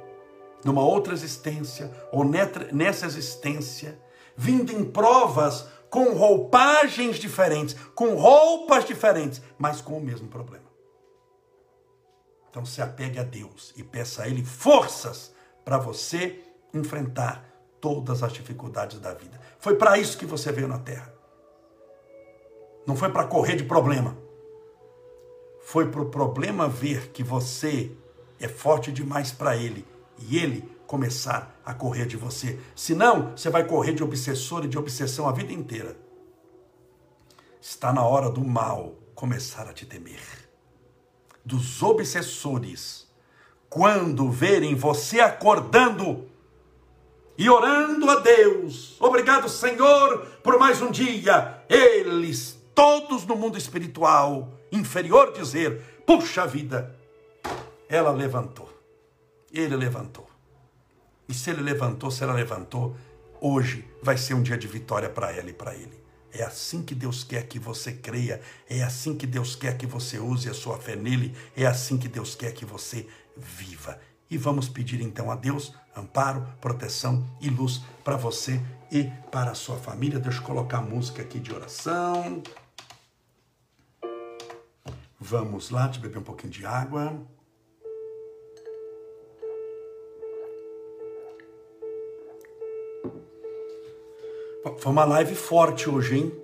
numa 0.66 0.82
outra 0.82 1.14
existência 1.14 1.92
ou 2.12 2.26
nessa 2.26 3.06
existência, 3.06 4.00
vindo 4.36 4.72
em 4.74 4.84
provas 4.84 5.68
com 5.92 6.14
roupagens 6.14 7.18
diferentes, 7.18 7.76
com 7.94 8.16
roupas 8.16 8.86
diferentes, 8.86 9.42
mas 9.60 9.82
com 9.82 9.98
o 9.98 10.02
mesmo 10.02 10.30
problema. 10.30 10.72
Então 12.50 12.66
se 12.66 12.82
apegue 12.82 13.20
a 13.20 13.24
Deus 13.24 13.74
e 13.76 13.84
peça 13.84 14.24
a 14.24 14.28
Ele 14.28 14.44
forças 14.44 15.36
para 15.66 15.78
você 15.78 16.42
enfrentar 16.74 17.46
todas 17.82 18.24
as 18.24 18.32
dificuldades 18.32 19.00
da 19.00 19.14
vida. 19.14 19.38
Foi 19.60 19.76
para 19.76 19.98
isso 19.98 20.18
que 20.18 20.26
você 20.26 20.50
veio 20.50 20.68
na 20.68 20.80
terra. 20.80 21.14
Não 22.88 22.96
foi 22.96 23.12
para 23.12 23.28
correr 23.28 23.58
de 23.58 23.66
problema. 23.66 24.18
Foi 25.60 25.90
para 25.90 26.02
o 26.02 26.10
problema 26.10 26.70
ver 26.70 27.10
que 27.10 27.22
você 27.22 27.92
é 28.40 28.48
forte 28.48 28.94
demais 28.94 29.32
para 29.32 29.58
ele 29.58 29.86
e 30.18 30.38
ele 30.38 30.70
começar 30.92 31.58
a 31.66 31.74
correr 31.74 32.06
de 32.06 32.18
você. 32.18 32.60
Senão, 32.76 33.32
você 33.34 33.50
vai 33.50 33.64
correr 33.64 33.94
de 33.94 34.04
obsessor 34.04 34.66
e 34.66 34.68
de 34.68 34.78
obsessão 34.78 35.26
a 35.26 35.32
vida 35.32 35.54
inteira. 35.54 35.96
Está 37.62 37.94
na 37.94 38.04
hora 38.04 38.30
do 38.30 38.44
mal 38.44 38.96
começar 39.16 39.70
a 39.70 39.74
te 39.74 39.86
temer. 39.86 40.20
Dos 41.46 41.82
obsessores, 41.82 43.10
quando 43.70 44.30
verem 44.30 44.76
você 44.76 45.22
acordando, 45.22 46.30
e 47.38 47.50
orando 47.50 48.10
a 48.10 48.20
Deus. 48.20 48.98
Obrigado, 49.00 49.48
Senhor, 49.48 50.26
por 50.44 50.60
mais 50.60 50.82
um 50.82 50.92
dia. 50.92 51.64
Eles, 51.70 52.60
todos 52.76 53.26
no 53.26 53.38
mundo 53.38 53.58
espiritual, 53.58 54.52
inferior, 54.70 55.32
dizer: 55.32 56.04
puxa 56.06 56.46
vida, 56.46 56.94
ela 57.88 58.12
levantou. 58.12 58.70
Ele 59.54 59.76
levantou. 59.78 60.31
E 61.32 61.34
se 61.34 61.50
ele 61.50 61.62
levantou, 61.62 62.12
se 62.12 62.22
ela 62.24 62.34
levantou, 62.34 62.94
hoje 63.40 63.88
vai 64.04 64.18
ser 64.18 64.34
um 64.34 64.44
dia 64.44 64.58
de 64.58 64.68
vitória 64.68 65.10
para 65.10 65.32
ela 65.32 65.50
e 65.50 65.54
para 65.54 65.74
ele. 65.74 65.98
É 66.30 66.44
assim 66.44 66.84
que 66.84 66.94
Deus 66.94 67.24
quer 67.24 67.48
que 67.48 67.58
você 67.58 67.94
creia, 67.94 68.42
é 68.70 68.84
assim 68.84 69.16
que 69.16 69.26
Deus 69.26 69.56
quer 69.56 69.78
que 69.78 69.86
você 69.86 70.20
use 70.20 70.50
a 70.50 70.54
sua 70.54 70.78
fé 70.78 70.94
nele, 70.94 71.34
é 71.56 71.66
assim 71.66 71.98
que 71.98 72.10
Deus 72.10 72.36
quer 72.36 72.52
que 72.52 72.66
você 72.66 73.08
viva. 73.38 73.98
E 74.30 74.38
vamos 74.38 74.68
pedir 74.68 75.00
então 75.00 75.32
a 75.32 75.36
Deus 75.36 75.74
amparo, 75.96 76.46
proteção 76.60 77.26
e 77.40 77.50
luz 77.50 77.82
para 78.04 78.18
você 78.18 78.60
e 78.92 79.06
para 79.32 79.52
a 79.52 79.56
sua 79.56 79.78
família. 79.78 80.20
Deixa 80.20 80.40
eu 80.40 80.44
colocar 80.44 80.80
a 80.80 80.82
música 80.82 81.22
aqui 81.22 81.40
de 81.40 81.54
oração. 81.54 82.44
Vamos 85.18 85.70
lá, 85.70 85.88
te 85.88 85.98
beber 85.98 86.18
um 86.18 86.24
pouquinho 86.24 86.52
de 86.52 86.66
água. 86.66 87.26
Foi 94.78 94.92
uma 94.92 95.06
live 95.06 95.36
forte 95.36 95.90
hoje, 95.90 96.18
hein? 96.18 96.42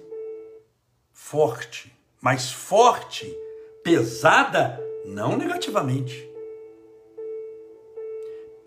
Forte. 1.13 1.95
Mas 2.21 2.51
forte, 2.51 3.35
pesada, 3.83 4.79
não 5.05 5.37
negativamente 5.37 6.27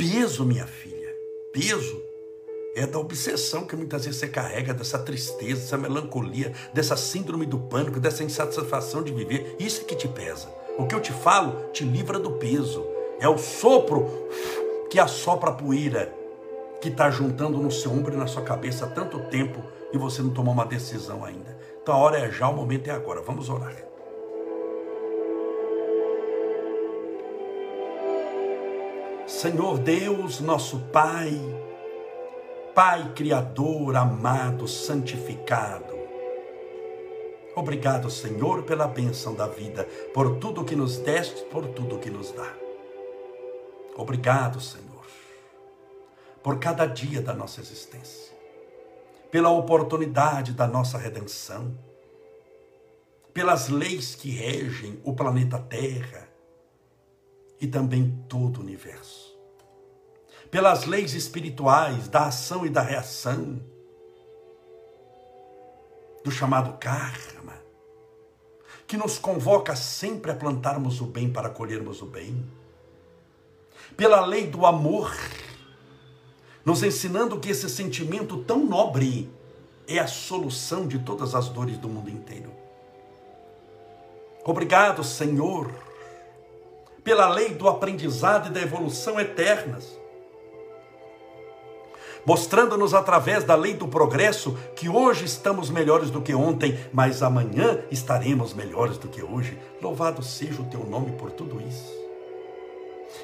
peso, 0.01 0.47
minha 0.47 0.67
filha, 0.67 1.15
peso 1.53 2.03
é 2.75 2.87
da 2.87 2.99
obsessão 2.99 3.67
que 3.67 3.77
muitas 3.77 4.07
vezes 4.07 4.19
você 4.19 4.29
carrega, 4.29 4.73
dessa 4.73 4.99
tristeza, 4.99 5.61
dessa 5.61 5.77
melancolia, 5.77 6.55
dessa 6.73 6.97
síndrome 6.97 7.45
do 7.45 7.59
pânico, 7.59 8.01
dessa 8.01 8.25
insatisfação 8.25 9.03
de 9.03 9.13
viver. 9.13 9.57
Isso 9.59 9.83
é 9.83 9.85
que 9.85 9.95
te 9.95 10.09
pesa. 10.09 10.49
O 10.79 10.87
que 10.87 10.95
eu 10.95 11.01
te 11.01 11.13
falo 11.13 11.69
te 11.71 11.85
livra 11.85 12.19
do 12.19 12.33
peso. 12.33 12.87
É 13.21 13.29
o 13.29 13.37
sopro 13.37 14.09
que 14.89 14.99
assopra 14.99 15.51
a 15.51 15.55
poeira 15.55 16.15
que 16.81 16.89
está 16.89 17.11
juntando 17.11 17.59
no 17.59 17.71
seu 17.71 17.93
ombro 17.93 18.15
e 18.15 18.17
na 18.17 18.27
sua 18.27 18.43
cabeça 18.43 18.87
há 18.87 18.89
tanto 18.89 19.19
tempo 19.25 19.63
e 19.93 19.99
você 19.99 20.23
não 20.23 20.31
tomou 20.31 20.55
uma 20.55 20.65
decisão 20.65 21.25
ainda. 21.25 21.57
Então 21.83 21.95
a 21.95 21.99
hora 21.99 22.19
é 22.19 22.31
já, 22.31 22.49
o 22.49 22.55
momento 22.55 22.89
é 22.89 22.91
agora. 22.91 23.21
Vamos 23.21 23.49
orar. 23.49 23.75
Senhor 29.27 29.79
Deus, 29.79 30.41
nosso 30.41 30.79
Pai, 30.93 31.33
Pai 32.75 33.13
Criador, 33.15 33.97
amado, 33.97 34.67
santificado. 34.67 35.99
Obrigado, 37.55 38.11
Senhor, 38.11 38.63
pela 38.65 38.87
bênção 38.87 39.35
da 39.35 39.47
vida, 39.47 39.85
por 40.13 40.37
tudo 40.37 40.65
que 40.65 40.77
nos 40.77 40.99
deste, 40.99 41.43
por 41.45 41.67
tudo 41.69 41.99
que 41.99 42.11
nos 42.11 42.33
dá. 42.33 42.53
Obrigado, 43.97 44.61
Senhor, 44.61 44.90
por 46.43 46.59
cada 46.59 46.87
dia 46.87 47.21
da 47.21 47.35
nossa 47.35 47.61
existência, 47.61 48.33
pela 49.31 49.51
oportunidade 49.51 50.53
da 50.53 50.67
nossa 50.67 50.99
redenção, 50.99 51.77
pelas 53.33 53.69
leis 53.69 54.15
que 54.15 54.31
regem 54.31 55.01
o 55.05 55.15
planeta 55.15 55.59
Terra 55.59 56.29
e 57.61 57.67
também 57.67 58.25
todo 58.29 58.59
o 58.59 58.61
universo 58.61 59.31
pelas 60.51 60.85
leis 60.85 61.15
espirituais 61.15 62.09
da 62.09 62.27
ação 62.27 62.67
e 62.67 62.69
da 62.69 62.83
reação, 62.83 63.61
do 66.25 66.31
chamado 66.31 66.77
karma, 66.79 67.55
que 68.87 68.97
nos 68.97 69.19
convoca 69.19 69.77
sempre 69.77 70.33
a 70.33 70.35
plantarmos 70.35 71.01
o 71.01 71.07
bem 71.07 71.33
para 71.33 71.49
colhermos 71.49 72.03
o 72.03 72.07
bem, 72.07 72.45
pela 73.97 74.27
lei 74.27 74.47
do 74.49 74.67
amor, 74.67 75.15
nos 76.65 76.83
ensinando 76.83 77.39
que 77.39 77.51
esse 77.51 77.69
sentimento 77.69 78.39
tão 78.39 78.65
nobre 78.65 79.31
é 79.87 79.99
a 79.99 80.07
solução 80.07 80.87
de 80.87 80.99
todas 80.99 81.35
as 81.35 81.49
dores 81.49 81.79
do 81.79 81.89
mundo 81.89 82.11
inteiro. 82.11 82.51
Obrigado, 84.45 85.03
Senhor, 85.03 85.71
pela 87.03 87.29
lei 87.29 87.55
do 87.55 87.69
aprendizado 87.69 88.49
e 88.49 88.53
da 88.53 88.61
evolução 88.61 89.19
eternas 89.19 90.01
mostrando-nos 92.25 92.95
através 92.95 93.45
da 93.45 93.55
lei 93.55 93.75
do 93.75 93.89
progresso 93.89 94.57
que 94.77 94.89
hoje 94.89 95.25
estamos 95.25 95.71
melhores 95.71 96.11
do 96.11 96.21
que 96.21 96.35
ontem, 96.35 96.79
mas 96.93 97.23
amanhã 97.23 97.83
estaremos 97.91 98.55
melhores 98.55 98.99
do 98.99 99.09
que 99.09 99.23
hoje. 99.23 99.59
Louvado 99.81 100.23
seja 100.23 100.61
o 100.61 100.67
teu 100.67 100.85
nome 100.85 101.13
por 101.13 101.31
tudo 101.31 101.61
isso. 101.61 102.00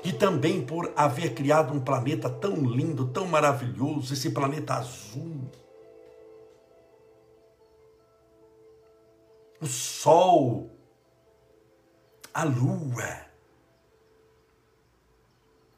E 0.05 0.12
também 0.12 0.64
por 0.64 0.92
haver 0.96 1.35
criado 1.35 1.72
um 1.72 1.81
planeta 1.81 2.29
tão 2.29 2.55
lindo, 2.64 3.09
tão 3.09 3.27
maravilhoso, 3.27 4.12
esse 4.12 4.31
planeta 4.31 4.75
azul. 4.75 5.51
O 9.61 9.66
sol, 9.66 10.70
a 12.33 12.44
lua, 12.44 13.27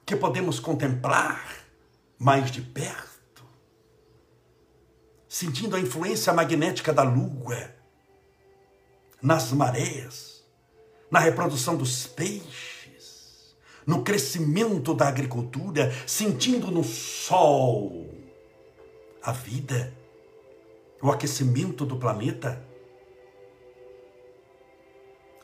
que 0.04 0.16
podemos 0.16 0.58
contemplar 0.58 1.64
mais 2.18 2.50
de 2.50 2.60
perto, 2.60 3.44
sentindo 5.28 5.76
a 5.76 5.80
influência 5.80 6.32
magnética 6.32 6.92
da 6.92 7.02
lua. 7.02 7.76
Nas 9.20 9.52
marés, 9.52 10.44
na 11.10 11.18
reprodução 11.18 11.76
dos 11.76 12.06
peixes, 12.06 12.77
no 13.88 14.04
crescimento 14.04 14.92
da 14.92 15.08
agricultura, 15.08 15.90
sentindo 16.06 16.70
no 16.70 16.84
sol 16.84 18.06
a 19.22 19.32
vida. 19.32 19.96
o 21.00 21.12
aquecimento 21.12 21.86
do 21.86 21.96
planeta, 21.96 22.60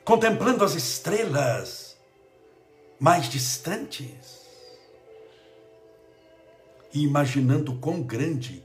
contemplando 0.04 0.64
as 0.64 0.74
estrelas 0.74 1.96
mais 2.98 3.28
distantes 3.28 4.44
e 6.92 7.04
imaginando 7.04 7.76
quão 7.76 8.02
grande 8.02 8.64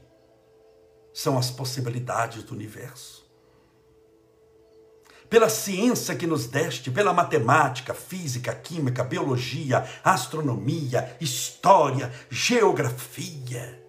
são 1.14 1.38
as 1.38 1.48
possibilidades 1.48 2.42
do 2.42 2.54
universo. 2.54 3.19
Pela 5.30 5.48
ciência 5.48 6.16
que 6.16 6.26
nos 6.26 6.48
deste, 6.48 6.90
pela 6.90 7.12
matemática, 7.12 7.94
física, 7.94 8.52
química, 8.52 9.04
biologia, 9.04 9.88
astronomia, 10.02 11.16
história, 11.20 12.12
geografia, 12.28 13.80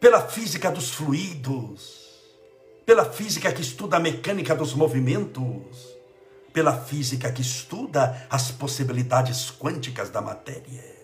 pela 0.00 0.26
física 0.26 0.70
dos 0.70 0.94
fluidos, 0.94 2.08
pela 2.86 3.04
física 3.04 3.52
que 3.52 3.60
estuda 3.60 3.98
a 3.98 4.00
mecânica 4.00 4.54
dos 4.54 4.72
movimentos, 4.72 5.98
pela 6.50 6.72
física 6.72 7.30
que 7.30 7.42
estuda 7.42 8.26
as 8.30 8.50
possibilidades 8.50 9.50
quânticas 9.50 10.08
da 10.08 10.22
matéria. 10.22 10.96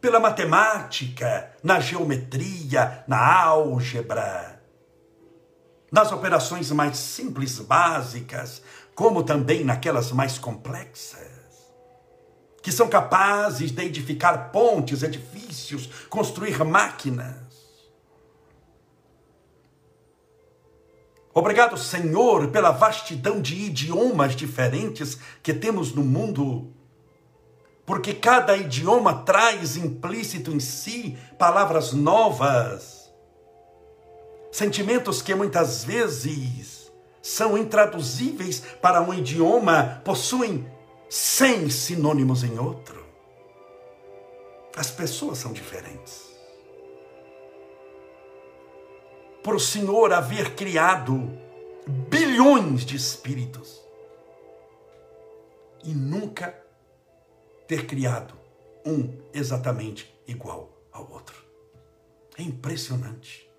Pela 0.00 0.20
matemática, 0.20 1.50
na 1.60 1.80
geometria, 1.80 3.02
na 3.08 3.34
álgebra, 3.42 4.53
nas 5.94 6.10
operações 6.10 6.72
mais 6.72 6.98
simples, 6.98 7.60
básicas, 7.60 8.60
como 8.96 9.22
também 9.22 9.62
naquelas 9.62 10.10
mais 10.10 10.36
complexas, 10.38 11.30
que 12.60 12.72
são 12.72 12.88
capazes 12.88 13.70
de 13.70 13.80
edificar 13.84 14.50
pontes, 14.50 15.04
edifícios, 15.04 15.88
construir 16.10 16.64
máquinas. 16.64 17.36
Obrigado, 21.32 21.76
Senhor, 21.76 22.48
pela 22.48 22.72
vastidão 22.72 23.40
de 23.40 23.54
idiomas 23.54 24.34
diferentes 24.34 25.16
que 25.44 25.54
temos 25.54 25.94
no 25.94 26.02
mundo 26.02 26.74
porque 27.86 28.14
cada 28.14 28.56
idioma 28.56 29.22
traz 29.24 29.76
implícito 29.76 30.50
em 30.50 30.60
si 30.60 31.16
palavras 31.38 31.92
novas, 31.92 33.03
sentimentos 34.54 35.20
que 35.20 35.34
muitas 35.34 35.82
vezes 35.82 36.88
são 37.20 37.58
intraduzíveis 37.58 38.60
para 38.80 39.02
um 39.02 39.12
idioma, 39.12 40.00
possuem 40.04 40.64
cem 41.10 41.68
sinônimos 41.68 42.44
em 42.44 42.56
outro. 42.56 43.04
As 44.76 44.92
pessoas 44.92 45.38
são 45.38 45.52
diferentes. 45.52 46.32
Por 49.42 49.56
o 49.56 49.60
Senhor 49.60 50.12
haver 50.12 50.54
criado 50.54 51.36
bilhões 52.08 52.86
de 52.86 52.94
espíritos 52.94 53.82
e 55.82 55.92
nunca 55.92 56.56
ter 57.66 57.86
criado 57.86 58.34
um 58.86 59.18
exatamente 59.32 60.14
igual 60.28 60.70
ao 60.92 61.10
outro. 61.10 61.44
É 62.38 62.42
impressionante. 62.42 63.52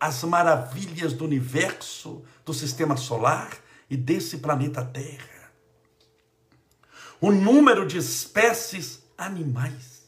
As 0.00 0.22
maravilhas 0.24 1.12
do 1.12 1.24
universo, 1.24 2.24
do 2.44 2.54
sistema 2.54 2.96
solar 2.96 3.50
e 3.90 3.96
desse 3.96 4.38
planeta 4.38 4.82
Terra. 4.82 5.52
O 7.20 7.30
número 7.30 7.86
de 7.86 7.98
espécies 7.98 9.02
animais 9.18 10.00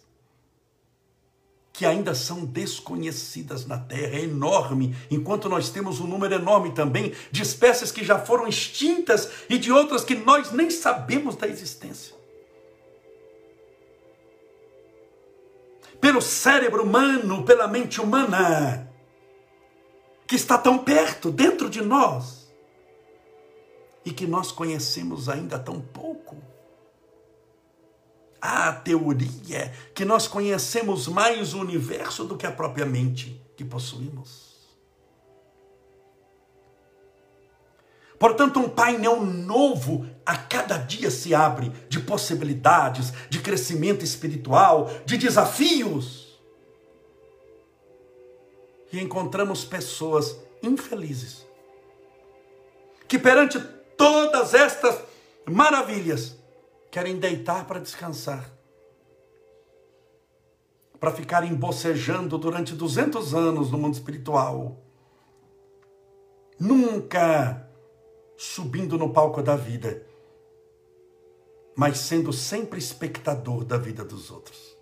que 1.74 1.86
ainda 1.86 2.14
são 2.14 2.44
desconhecidas 2.44 3.66
na 3.66 3.78
Terra 3.78 4.16
é 4.16 4.24
enorme, 4.24 4.96
enquanto 5.10 5.48
nós 5.48 5.70
temos 5.70 6.00
um 6.00 6.06
número 6.06 6.34
enorme 6.34 6.72
também 6.72 7.14
de 7.30 7.42
espécies 7.42 7.90
que 7.90 8.04
já 8.04 8.18
foram 8.18 8.46
extintas 8.46 9.28
e 9.48 9.58
de 9.58 9.70
outras 9.72 10.04
que 10.04 10.14
nós 10.14 10.52
nem 10.52 10.70
sabemos 10.70 11.36
da 11.36 11.48
existência. 11.48 12.22
pelo 16.02 16.20
cérebro 16.20 16.82
humano, 16.82 17.44
pela 17.44 17.68
mente 17.68 18.00
humana, 18.00 18.91
que 20.32 20.36
está 20.36 20.56
tão 20.56 20.78
perto, 20.78 21.30
dentro 21.30 21.68
de 21.68 21.82
nós, 21.82 22.50
e 24.02 24.10
que 24.10 24.26
nós 24.26 24.50
conhecemos 24.50 25.28
ainda 25.28 25.58
tão 25.58 25.78
pouco. 25.78 26.38
Há 28.40 28.70
a 28.70 28.72
teoria 28.72 29.70
que 29.94 30.06
nós 30.06 30.26
conhecemos 30.26 31.06
mais 31.06 31.52
o 31.52 31.60
universo 31.60 32.24
do 32.24 32.34
que 32.34 32.46
a 32.46 32.50
própria 32.50 32.86
mente 32.86 33.44
que 33.58 33.62
possuímos. 33.62 34.56
Portanto, 38.18 38.58
um 38.58 38.70
painel 38.70 39.22
novo 39.22 40.06
a 40.24 40.34
cada 40.34 40.78
dia 40.78 41.10
se 41.10 41.34
abre 41.34 41.70
de 41.90 42.00
possibilidades, 42.00 43.12
de 43.28 43.38
crescimento 43.38 44.02
espiritual, 44.02 44.90
de 45.04 45.18
desafios. 45.18 46.21
E 48.92 49.00
encontramos 49.00 49.64
pessoas 49.64 50.38
infelizes 50.62 51.46
que, 53.08 53.18
perante 53.18 53.58
todas 53.96 54.54
estas 54.54 55.02
maravilhas, 55.46 56.36
querem 56.90 57.18
deitar 57.18 57.66
para 57.66 57.80
descansar, 57.80 58.52
para 61.00 61.10
ficarem 61.10 61.54
bocejando 61.54 62.36
durante 62.36 62.74
200 62.74 63.34
anos 63.34 63.70
no 63.70 63.78
mundo 63.78 63.94
espiritual. 63.94 64.76
Nunca 66.60 67.68
subindo 68.36 68.98
no 68.98 69.10
palco 69.10 69.42
da 69.42 69.56
vida, 69.56 70.06
mas 71.74 71.98
sendo 71.98 72.32
sempre 72.32 72.78
espectador 72.78 73.64
da 73.64 73.78
vida 73.78 74.04
dos 74.04 74.30
outros. 74.30 74.76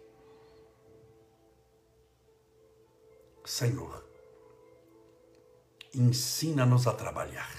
Senhor, 3.50 4.04
ensina-nos 5.92 6.86
a 6.86 6.92
trabalhar. 6.92 7.50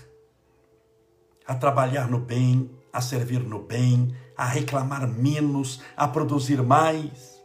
A 1.46 1.54
trabalhar 1.54 2.10
no 2.10 2.18
bem, 2.18 2.72
a 2.94 3.02
servir 3.02 3.42
no 3.42 3.60
bem, 3.60 4.16
a 4.38 4.46
reclamar 4.46 5.06
menos, 5.06 5.82
a 5.98 6.08
produzir 6.08 6.64
mais 6.64 7.42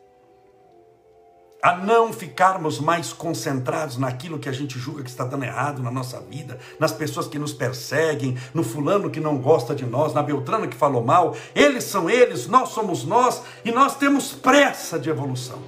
a 1.61 1.77
não 1.79 2.13
ficarmos 2.13 2.79
mais 2.79 3.13
concentrados 3.13 3.97
naquilo 3.97 4.39
que 4.39 4.49
a 4.49 4.53
gente 4.53 4.79
julga 4.79 5.03
que 5.03 5.11
está 5.11 5.25
dando 5.25 5.43
errado 5.43 5.83
na 5.83 5.91
nossa 5.91 6.21
vida, 6.21 6.61
nas 6.79 6.93
pessoas 6.93 7.27
que 7.27 7.41
nos 7.41 7.53
perseguem, 7.53 8.39
no 8.55 8.63
fulano 8.63 9.11
que 9.11 9.19
não 9.19 9.39
gosta 9.39 9.75
de 9.75 9.85
nós, 9.85 10.15
na 10.15 10.23
Beltrana 10.23 10.69
que 10.69 10.77
falou 10.77 11.03
mal. 11.03 11.35
Eles 11.57 11.83
são 11.83 12.09
eles, 12.09 12.47
nós 12.47 12.69
somos 12.69 13.03
nós 13.03 13.43
e 13.65 13.73
nós 13.73 13.97
temos 13.97 14.33
pressa 14.33 14.97
de 14.97 15.11
evolução. 15.11 15.61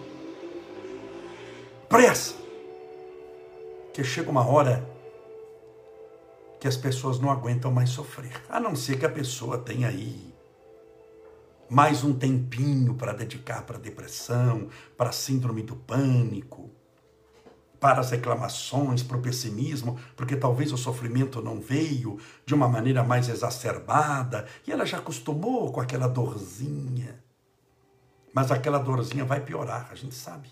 Pressa. 1.88 2.37
Que 3.98 4.04
chega 4.04 4.30
uma 4.30 4.46
hora 4.46 4.88
que 6.60 6.68
as 6.68 6.76
pessoas 6.76 7.18
não 7.18 7.32
aguentam 7.32 7.72
mais 7.72 7.90
sofrer, 7.90 8.40
a 8.48 8.60
não 8.60 8.76
ser 8.76 8.96
que 8.96 9.04
a 9.04 9.10
pessoa 9.10 9.58
tenha 9.58 9.88
aí 9.88 10.32
mais 11.68 12.04
um 12.04 12.16
tempinho 12.16 12.94
para 12.94 13.12
dedicar 13.12 13.62
para 13.62 13.76
depressão, 13.76 14.68
para 14.96 15.10
síndrome 15.10 15.64
do 15.64 15.74
pânico, 15.74 16.70
para 17.80 17.98
as 17.98 18.12
reclamações, 18.12 19.02
para 19.02 19.16
o 19.16 19.20
pessimismo, 19.20 19.98
porque 20.16 20.36
talvez 20.36 20.72
o 20.72 20.78
sofrimento 20.78 21.42
não 21.42 21.60
veio 21.60 22.20
de 22.46 22.54
uma 22.54 22.68
maneira 22.68 23.02
mais 23.02 23.28
exacerbada 23.28 24.46
e 24.64 24.70
ela 24.70 24.86
já 24.86 24.98
acostumou 24.98 25.72
com 25.72 25.80
aquela 25.80 26.06
dorzinha. 26.06 27.20
Mas 28.32 28.52
aquela 28.52 28.78
dorzinha 28.78 29.24
vai 29.24 29.40
piorar, 29.40 29.88
a 29.90 29.96
gente 29.96 30.14
sabe, 30.14 30.48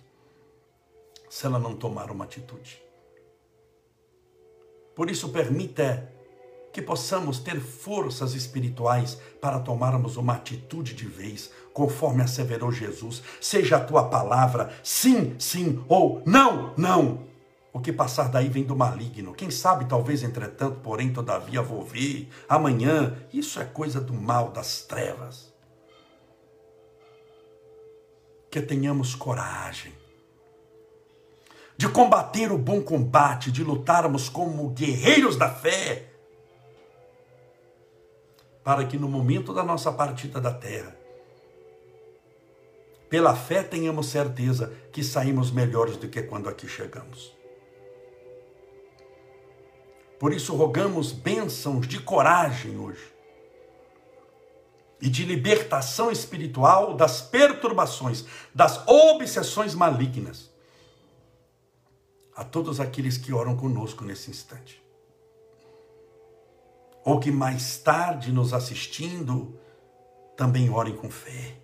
se 1.31 1.47
ela 1.47 1.61
não 1.61 1.77
tomar 1.77 2.11
uma 2.11 2.25
atitude. 2.25 2.85
Por 4.97 5.11
isso, 5.11 5.29
permita 5.29 6.11
que 6.73 6.81
possamos 6.81 7.39
ter 7.39 7.61
forças 7.61 8.35
espirituais 8.35 9.21
para 9.43 9.61
tomarmos 9.61 10.17
uma 10.17 10.35
atitude 10.35 10.95
de 10.95 11.07
vez, 11.07 11.51
conforme 11.73 12.23
asseverou 12.23 12.73
Jesus. 12.73 13.23
Seja 13.39 13.77
a 13.77 13.85
tua 13.85 14.09
palavra 14.09 14.73
sim, 14.83 15.37
sim 15.39 15.85
ou 15.87 16.23
não, 16.25 16.73
não. 16.79 17.27
O 17.75 17.79
que 17.79 17.93
passar 17.93 18.31
daí 18.31 18.49
vem 18.49 18.65
do 18.65 18.75
maligno. 18.75 19.35
Quem 19.35 19.51
sabe, 19.51 19.85
talvez, 19.85 20.23
entretanto, 20.23 20.81
porém, 20.81 21.13
todavia, 21.13 21.61
vou 21.61 21.85
ver 21.85 22.31
amanhã. 22.49 23.15
Isso 23.31 23.61
é 23.61 23.65
coisa 23.67 24.01
do 24.01 24.15
mal, 24.15 24.51
das 24.51 24.81
trevas. 24.81 25.53
Que 28.51 28.63
tenhamos 28.63 29.15
coragem 29.15 29.93
de 31.77 31.89
combater 31.89 32.51
o 32.51 32.59
bom 32.59 32.81
combate, 32.81 33.53
de 33.53 33.63
lutarmos 33.63 34.29
como 34.29 34.71
guerreiros 34.71 35.37
da 35.37 35.51
fé 35.51 36.11
para 38.65 38.85
que 38.85 38.99
no 38.99 39.09
momento 39.09 39.53
da 39.53 39.63
nossa 39.63 39.93
partida 39.93 40.41
da 40.41 40.53
terra 40.53 40.97
Pela 43.09 43.37
fé, 43.37 43.63
tenhamos 43.63 44.09
certeza 44.09 44.73
que 44.93 45.03
saímos 45.03 45.51
melhores 45.51 45.97
do 45.97 46.09
que 46.09 46.23
quando 46.23 46.49
aqui 46.49 46.67
chegamos. 46.67 47.35
Por 50.19 50.33
isso, 50.33 50.57
rogamos 50.57 51.13
bênçãos 51.13 51.87
de 51.87 52.01
coragem 52.01 52.79
hoje 52.79 53.15
e 55.01 55.09
de 55.09 55.25
libertação 55.25 56.11
espiritual 56.11 56.95
das 56.95 57.21
perturbações, 57.21 58.25
das 58.53 58.83
obsessões 58.89 59.75
malignas. 59.75 60.51
A 62.37 62.45
todos 62.45 62.81
aqueles 62.81 63.17
que 63.17 63.33
oram 63.33 63.57
conosco 63.57 64.05
nesse 64.05 64.31
instante, 64.31 64.85
ou 67.03 67.19
que 67.19 67.31
mais 67.31 67.79
tarde 67.79 68.31
nos 68.31 68.53
assistindo, 68.53 69.59
também 70.37 70.69
orem 70.69 70.95
com 70.95 71.11
fé. 71.11 71.57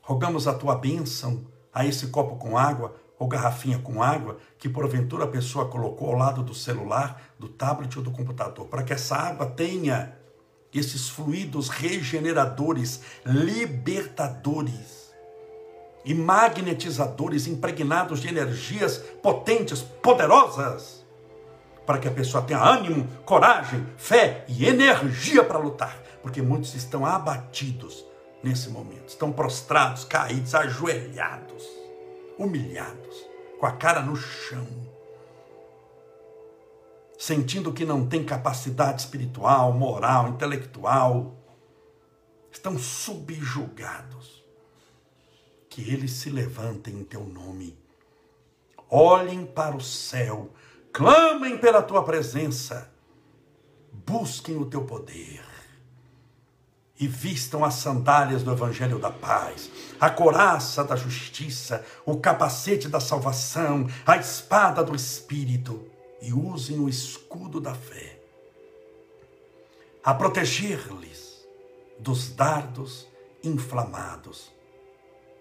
Rogamos 0.00 0.46
a 0.46 0.54
tua 0.54 0.76
bênção 0.76 1.44
a 1.72 1.84
esse 1.84 2.06
copo 2.06 2.36
com 2.36 2.56
água 2.56 2.94
ou 3.18 3.26
garrafinha 3.26 3.80
com 3.80 4.00
água 4.00 4.38
que 4.58 4.68
porventura 4.68 5.24
a 5.24 5.28
pessoa 5.28 5.68
colocou 5.68 6.10
ao 6.10 6.16
lado 6.16 6.42
do 6.42 6.54
celular, 6.54 7.34
do 7.36 7.48
tablet 7.48 7.96
ou 7.98 8.04
do 8.04 8.12
computador, 8.12 8.68
para 8.68 8.84
que 8.84 8.92
essa 8.92 9.16
água 9.16 9.46
tenha 9.46 10.16
esses 10.72 11.08
fluidos 11.08 11.68
regeneradores, 11.68 13.02
libertadores 13.26 14.99
e 16.04 16.14
magnetizadores 16.14 17.46
impregnados 17.46 18.20
de 18.20 18.28
energias 18.28 18.98
potentes, 19.22 19.82
poderosas, 19.82 21.04
para 21.86 21.98
que 21.98 22.08
a 22.08 22.12
pessoa 22.12 22.42
tenha 22.42 22.62
ânimo, 22.62 23.06
coragem, 23.24 23.86
fé 23.96 24.44
e 24.48 24.66
energia 24.66 25.44
para 25.44 25.58
lutar, 25.58 26.00
porque 26.22 26.40
muitos 26.40 26.74
estão 26.74 27.04
abatidos 27.04 28.04
nesse 28.42 28.70
momento, 28.70 29.08
estão 29.08 29.32
prostrados, 29.32 30.04
caídos, 30.04 30.54
ajoelhados, 30.54 31.66
humilhados, 32.38 33.26
com 33.58 33.66
a 33.66 33.72
cara 33.72 34.00
no 34.00 34.16
chão 34.16 34.66
sentindo 37.20 37.70
que 37.70 37.84
não 37.84 38.06
tem 38.06 38.24
capacidade 38.24 39.02
espiritual, 39.02 39.74
moral, 39.74 40.28
intelectual, 40.28 41.36
estão 42.50 42.78
subjugados. 42.78 44.39
Que 45.80 45.90
eles 45.94 46.12
se 46.12 46.28
levantem 46.28 46.94
em 46.94 47.04
teu 47.04 47.24
nome, 47.24 47.74
olhem 48.90 49.46
para 49.46 49.74
o 49.74 49.80
céu, 49.80 50.50
clamem 50.92 51.56
pela 51.56 51.80
tua 51.80 52.04
presença, 52.04 52.92
busquem 53.90 54.58
o 54.58 54.66
teu 54.66 54.84
poder 54.84 55.42
e 56.98 57.08
vistam 57.08 57.64
as 57.64 57.74
sandálias 57.74 58.42
do 58.42 58.52
Evangelho 58.52 58.98
da 58.98 59.10
Paz, 59.10 59.70
a 59.98 60.10
coraça 60.10 60.84
da 60.84 60.96
justiça, 60.96 61.82
o 62.04 62.18
capacete 62.18 62.86
da 62.86 63.00
salvação, 63.00 63.86
a 64.04 64.18
espada 64.18 64.84
do 64.84 64.94
Espírito 64.94 65.88
e 66.20 66.30
usem 66.30 66.78
o 66.78 66.90
escudo 66.90 67.58
da 67.58 67.74
fé 67.74 68.20
a 70.04 70.12
proteger-lhes 70.12 71.42
dos 71.98 72.30
dardos 72.30 73.08
inflamados 73.42 74.59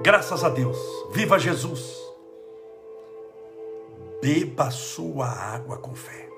Graças 0.00 0.44
a 0.44 0.48
Deus. 0.48 0.78
Viva 1.10 1.38
Jesus. 1.38 1.96
Beba 4.22 4.70
sua 4.70 5.26
água 5.26 5.76
com 5.78 5.94
fé. 5.94 6.28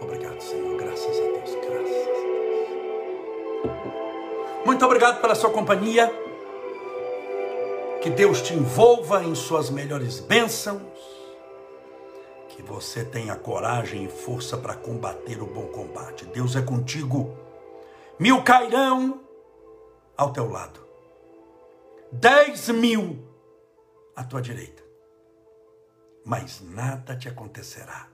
Obrigado, 0.00 0.40
Senhor. 0.40 0.76
Graças 0.78 1.18
a 1.18 1.22
Deus. 1.22 1.54
Graças. 1.66 2.10
Muito 4.64 4.84
obrigado 4.84 5.20
pela 5.20 5.34
sua 5.34 5.50
companhia. 5.50 6.10
Que 8.00 8.08
Deus 8.08 8.40
te 8.40 8.54
envolva 8.54 9.22
em 9.24 9.34
suas 9.34 9.68
melhores 9.68 10.20
bênçãos. 10.20 11.19
Você 12.70 13.04
tenha 13.04 13.34
coragem 13.34 14.04
e 14.04 14.08
força 14.08 14.56
para 14.56 14.76
combater 14.76 15.42
o 15.42 15.46
bom 15.46 15.66
combate. 15.66 16.24
Deus 16.26 16.54
é 16.54 16.62
contigo. 16.62 17.36
Mil 18.16 18.44
cairão 18.44 19.24
ao 20.16 20.32
teu 20.32 20.48
lado, 20.48 20.80
dez 22.12 22.68
mil 22.68 23.26
à 24.14 24.22
tua 24.22 24.40
direita, 24.40 24.84
mas 26.24 26.60
nada 26.60 27.16
te 27.16 27.28
acontecerá. 27.28 28.08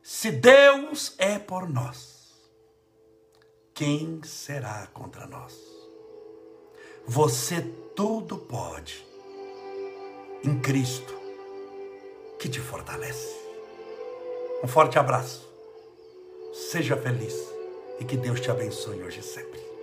Se 0.00 0.30
Deus 0.30 1.16
é 1.18 1.36
por 1.36 1.68
nós, 1.68 2.32
quem 3.74 4.22
será 4.22 4.86
contra 4.92 5.26
nós? 5.26 5.58
Você 7.06 7.60
tudo 7.96 8.38
pode 8.38 9.04
em 10.44 10.60
Cristo 10.60 11.23
que 12.44 12.50
te 12.50 12.60
fortalece. 12.60 13.34
Um 14.62 14.68
forte 14.68 14.98
abraço. 14.98 15.48
Seja 16.52 16.94
feliz 16.94 17.34
e 17.98 18.04
que 18.04 18.18
Deus 18.18 18.38
te 18.38 18.50
abençoe 18.50 19.02
hoje 19.02 19.20
e 19.20 19.22
sempre. 19.22 19.73